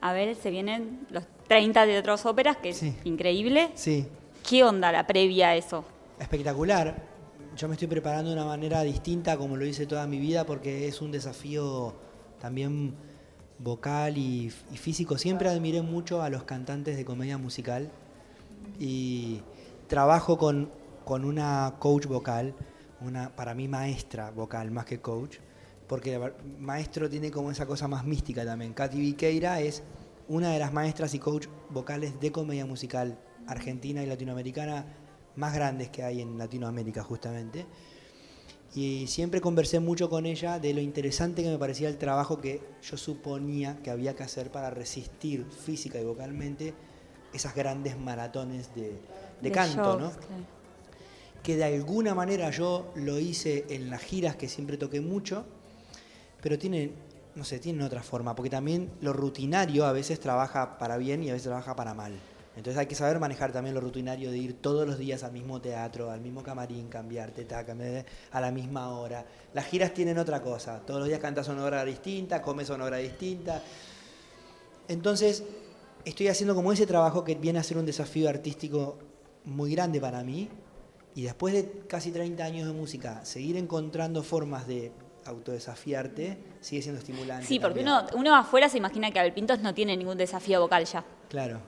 A 0.01 0.13
ver, 0.13 0.35
se 0.37 0.51
vienen 0.51 1.07
los 1.11 1.25
30 1.49 1.87
de 1.87 1.99
otras 1.99 2.25
óperas, 2.27 2.57
que 2.59 2.69
es 2.71 2.77
Sí. 2.79 2.95
increíble. 3.05 3.71
Sí, 3.75 4.07
¿Qué 4.49 4.63
onda 4.63 4.93
la 4.93 5.07
previa 5.07 5.49
a 5.49 5.57
eso? 5.57 5.85
espectacular. 6.21 6.95
Yo 7.57 7.67
me 7.69 7.75
estoy 7.75 7.89
preparando 7.89 8.31
de 8.31 8.37
una 8.37 8.45
manera 8.45 8.83
distinta 8.83 9.37
como 9.37 9.57
lo 9.57 9.65
hice 9.65 9.87
toda 9.87 10.07
mi 10.07 10.19
vida 10.19 10.45
porque 10.45 10.87
es 10.89 11.01
un 11.01 11.11
desafío 11.13 11.95
también 12.41 12.95
vocal 13.59 14.19
y, 14.19 14.53
y 14.73 14.77
físico. 14.77 15.17
Siempre 15.19 15.49
admiré 15.49 15.83
mucho 15.83 16.23
a 16.23 16.29
los 16.31 16.43
cantantes 16.45 16.97
de 16.97 17.05
comedia 17.05 17.39
musical 17.39 17.91
y 18.79 19.43
trabajo 19.87 20.39
con, 20.39 20.71
con 21.05 21.25
una 21.25 21.77
coach 21.79 22.07
vocal, 22.07 22.55
una 23.01 23.35
para 23.35 23.55
mí 23.55 23.69
maestra 23.69 24.31
vocal 24.31 24.71
más 24.71 24.85
que 24.85 25.01
coach, 25.01 25.37
porque 25.87 26.21
maestro 26.59 27.09
tiene 27.09 27.31
como 27.31 27.51
esa 27.51 27.67
cosa 27.67 27.89
más 27.89 28.05
mística 28.05 28.45
también. 28.45 28.73
Katy 28.73 28.99
Viqueira 28.99 29.61
es 29.61 29.83
una 30.29 30.51
de 30.51 30.59
las 30.59 30.73
maestras 30.73 31.15
y 31.15 31.19
coach 31.19 31.47
vocales 31.71 32.19
de 32.21 32.33
comedia 32.33 32.67
musical 32.67 33.19
argentina 33.47 34.03
y 34.03 34.07
latinoamericana 34.07 34.87
más 35.37 35.55
grandes 35.55 35.91
que 35.91 36.03
hay 36.03 36.21
en 36.21 36.39
Latinoamérica 36.39 37.03
justamente. 37.03 37.67
Y 38.75 39.07
siempre 39.07 39.41
conversé 39.41 39.79
mucho 39.79 40.09
con 40.09 40.27
ella 40.27 40.59
de 40.59 40.75
lo 40.75 40.81
interesante 40.81 41.43
que 41.43 41.51
me 41.51 41.59
parecía 41.59 41.89
el 41.89 41.97
trabajo 41.97 42.41
que 42.41 42.61
yo 42.83 42.97
suponía 42.97 43.79
que 43.83 43.91
había 43.91 44.17
que 44.17 44.25
hacer 44.25 44.51
para 44.51 44.71
resistir 44.71 45.45
física 45.45 46.01
y 46.01 46.05
vocalmente 46.05 46.75
esas 47.35 47.55
grandes 47.55 47.99
maratones 47.99 48.75
de, 48.75 48.99
de 49.41 49.53
canto, 49.53 49.83
shows, 49.83 50.01
¿no? 50.01 50.11
claro. 50.11 50.45
que 51.43 51.57
de 51.57 51.65
alguna 51.65 52.15
manera 52.15 52.51
yo 52.51 52.93
lo 52.95 53.19
hice 53.19 53.67
en 53.69 53.91
las 53.91 54.03
giras 54.03 54.37
que 54.37 54.49
siempre 54.49 54.77
toqué 54.77 55.01
mucho, 55.01 55.45
pero 56.41 56.59
tienen, 56.59 56.95
no 57.35 57.45
sé, 57.45 57.59
tienen 57.59 57.83
otra 57.83 58.03
forma, 58.03 58.35
porque 58.35 58.51
también 58.51 58.91
lo 59.01 59.13
rutinario 59.13 59.87
a 59.87 59.93
veces 59.93 60.21
trabaja 60.21 60.79
para 60.79 60.97
bien 60.97 61.23
y 61.23 61.31
a 61.31 61.33
veces 61.33 61.49
trabaja 61.49 61.75
para 61.75 61.95
mal. 61.95 62.19
Entonces 62.57 62.79
hay 62.79 62.87
que 62.87 62.95
saber 62.95 63.19
manejar 63.19 63.51
también 63.53 63.75
lo 63.75 63.81
rutinario 63.81 64.31
de 64.31 64.39
ir 64.39 64.61
todos 64.61 64.87
los 64.87 64.97
días 64.97 65.25
al 65.25 65.33
mismo 65.33 65.61
teatro, 65.61 66.11
al 66.11 66.21
mismo 66.21 66.43
camarín, 66.43 66.89
cambiarte, 66.89 67.45
ta, 67.45 67.67
cambiar 67.67 68.07
a 68.31 68.41
la 68.41 68.53
misma 68.53 68.91
hora. 68.91 69.27
Las 69.53 69.67
giras 69.67 69.93
tienen 69.93 70.19
otra 70.19 70.41
cosa, 70.41 70.79
todos 70.87 71.01
los 71.01 71.09
días 71.09 71.19
cantas 71.19 71.49
una 71.49 71.65
hora 71.65 71.85
distinta, 71.85 72.41
comes 72.41 72.71
una 72.71 72.85
hora 72.85 72.99
distinta. 72.99 73.61
Entonces, 74.87 75.43
estoy 76.05 76.29
haciendo 76.29 76.55
como 76.55 76.73
ese 76.73 76.87
trabajo 76.87 77.25
que 77.25 77.35
viene 77.35 77.59
a 77.59 77.63
ser 77.63 77.79
un 77.79 77.87
desafío 77.87 78.29
artístico 78.29 78.99
muy 79.45 79.73
grande 79.73 80.01
para 80.01 80.23
mí. 80.23 80.49
Y 81.15 81.23
después 81.23 81.55
de 81.55 81.85
casi 81.89 82.11
30 82.11 82.45
años 82.45 82.67
de 82.67 82.73
música, 82.73 83.25
seguir 83.25 83.57
encontrando 83.57 84.23
formas 84.23 84.67
de 84.67 84.93
autodesafiarte 85.27 86.39
sigue 86.61 86.83
siendo 86.83 86.99
estimulante. 86.99 87.47
Sí, 87.47 87.59
porque 87.59 87.85
también. 87.85 88.09
uno, 88.13 88.21
uno 88.21 88.37
afuera 88.37 88.69
se 88.69 88.79
imagina 88.79 89.11
que 89.11 89.21
Abel 89.21 89.33
Pintos 89.33 89.61
no 89.61 89.75
tiene 89.75 89.97
ningún 89.97 90.19
desafío 90.19 90.61
vocal 90.61 90.85
ya. 90.85 91.05
Claro. 91.29 91.61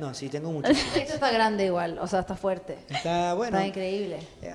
No, 0.00 0.14
sí, 0.14 0.28
tengo 0.28 0.50
muchísimos. 0.52 0.96
Esto 0.96 1.14
está 1.14 1.30
grande 1.30 1.66
igual, 1.66 1.98
o 1.98 2.06
sea, 2.06 2.20
está 2.20 2.34
fuerte. 2.34 2.78
Está 2.88 3.34
bueno. 3.34 3.56
Está 3.58 3.68
increíble. 3.68 4.18
Eh, 4.40 4.52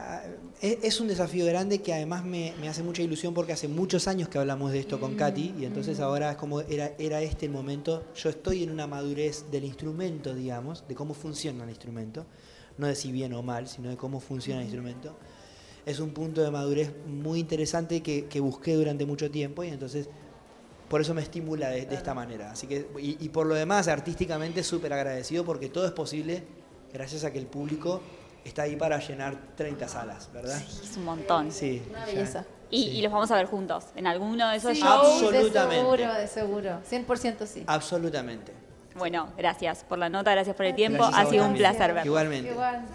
Es, 0.61 0.77
es 0.83 0.99
un 0.99 1.07
desafío 1.07 1.45
grande 1.45 1.81
que 1.81 1.93
además 1.93 2.25
me, 2.25 2.53
me 2.59 2.67
hace 2.67 2.81
mucha 2.81 3.01
ilusión 3.03 3.33
porque 3.33 3.53
hace 3.53 3.67
muchos 3.67 4.07
años 4.07 4.27
que 4.27 4.37
hablamos 4.39 4.71
de 4.71 4.79
esto 4.79 4.99
con 4.99 5.15
Katy 5.15 5.55
y 5.59 5.65
entonces 5.65 5.99
ahora 5.99 6.31
es 6.31 6.37
como 6.37 6.61
era, 6.61 6.91
era 6.97 7.21
este 7.21 7.45
el 7.45 7.51
momento. 7.51 8.03
Yo 8.15 8.29
estoy 8.29 8.63
en 8.63 8.71
una 8.71 8.87
madurez 8.87 9.45
del 9.51 9.65
instrumento, 9.65 10.33
digamos, 10.33 10.83
de 10.87 10.95
cómo 10.95 11.13
funciona 11.13 11.63
el 11.63 11.69
instrumento. 11.69 12.25
no 12.77 12.87
de 12.87 12.95
si 12.95 13.11
bien 13.11 13.31
o 13.33 13.41
mal, 13.43 13.67
sino 13.67 13.89
de 13.89 13.97
cómo 13.97 14.19
funciona 14.19 14.59
el 14.61 14.65
instrumento. 14.65 15.15
Es 15.85 15.99
un 15.99 16.09
punto 16.09 16.41
de 16.41 16.49
madurez 16.49 16.91
muy 17.05 17.39
interesante 17.39 18.01
que, 18.01 18.25
que 18.25 18.39
busqué 18.39 18.73
durante 18.73 19.05
mucho 19.05 19.29
tiempo 19.29 19.63
y 19.63 19.67
entonces 19.69 20.09
por 20.89 21.01
eso 21.01 21.13
me 21.13 21.21
estimula 21.21 21.69
de, 21.69 21.85
de 21.85 21.95
esta 21.95 22.13
manera. 22.13 22.51
Así 22.51 22.67
que, 22.67 22.87
y, 22.99 23.17
y 23.23 23.29
por 23.29 23.45
lo 23.47 23.55
demás, 23.55 23.87
artísticamente 23.87 24.63
súper 24.63 24.93
agradecido 24.93 25.43
porque 25.45 25.69
todo 25.69 25.85
es 25.85 25.91
posible 25.91 26.43
gracias 26.93 27.23
a 27.23 27.31
que 27.31 27.39
el 27.39 27.47
público 27.47 28.01
está 28.43 28.63
ahí 28.63 28.75
para 28.75 28.99
llenar 28.99 29.35
30 29.57 29.87
salas, 29.87 30.29
¿verdad? 30.31 30.61
Es 30.61 30.95
un 30.97 31.05
montón. 31.05 31.51
Sí. 31.51 31.81
Una 31.89 32.05
belleza. 32.05 32.45
Y, 32.69 32.83
sí. 32.83 32.89
y 32.91 33.01
los 33.01 33.11
vamos 33.11 33.29
a 33.31 33.35
ver 33.35 33.47
juntos 33.47 33.85
en 33.95 34.07
alguno 34.07 34.49
de 34.49 34.57
esos 34.57 34.73
Sí, 34.73 34.81
shows. 34.81 35.23
Absolutamente. 35.23 35.75
De 35.75 35.81
seguro, 35.81 36.13
de 36.13 36.27
seguro. 36.27 36.81
100% 36.89 37.45
sí. 37.45 37.63
Absolutamente. 37.67 38.53
Bueno, 38.97 39.27
gracias 39.37 39.83
por 39.83 39.97
la 39.97 40.07
nota, 40.09 40.31
gracias 40.31 40.55
por 40.55 40.65
el 40.65 40.73
tiempo. 40.75 41.03
Ha 41.03 41.25
sido 41.25 41.45
un 41.45 41.53
placer 41.55 41.93
verlo. 41.93 42.11
Igualmente. 42.11 42.51
Igual. 42.51 42.85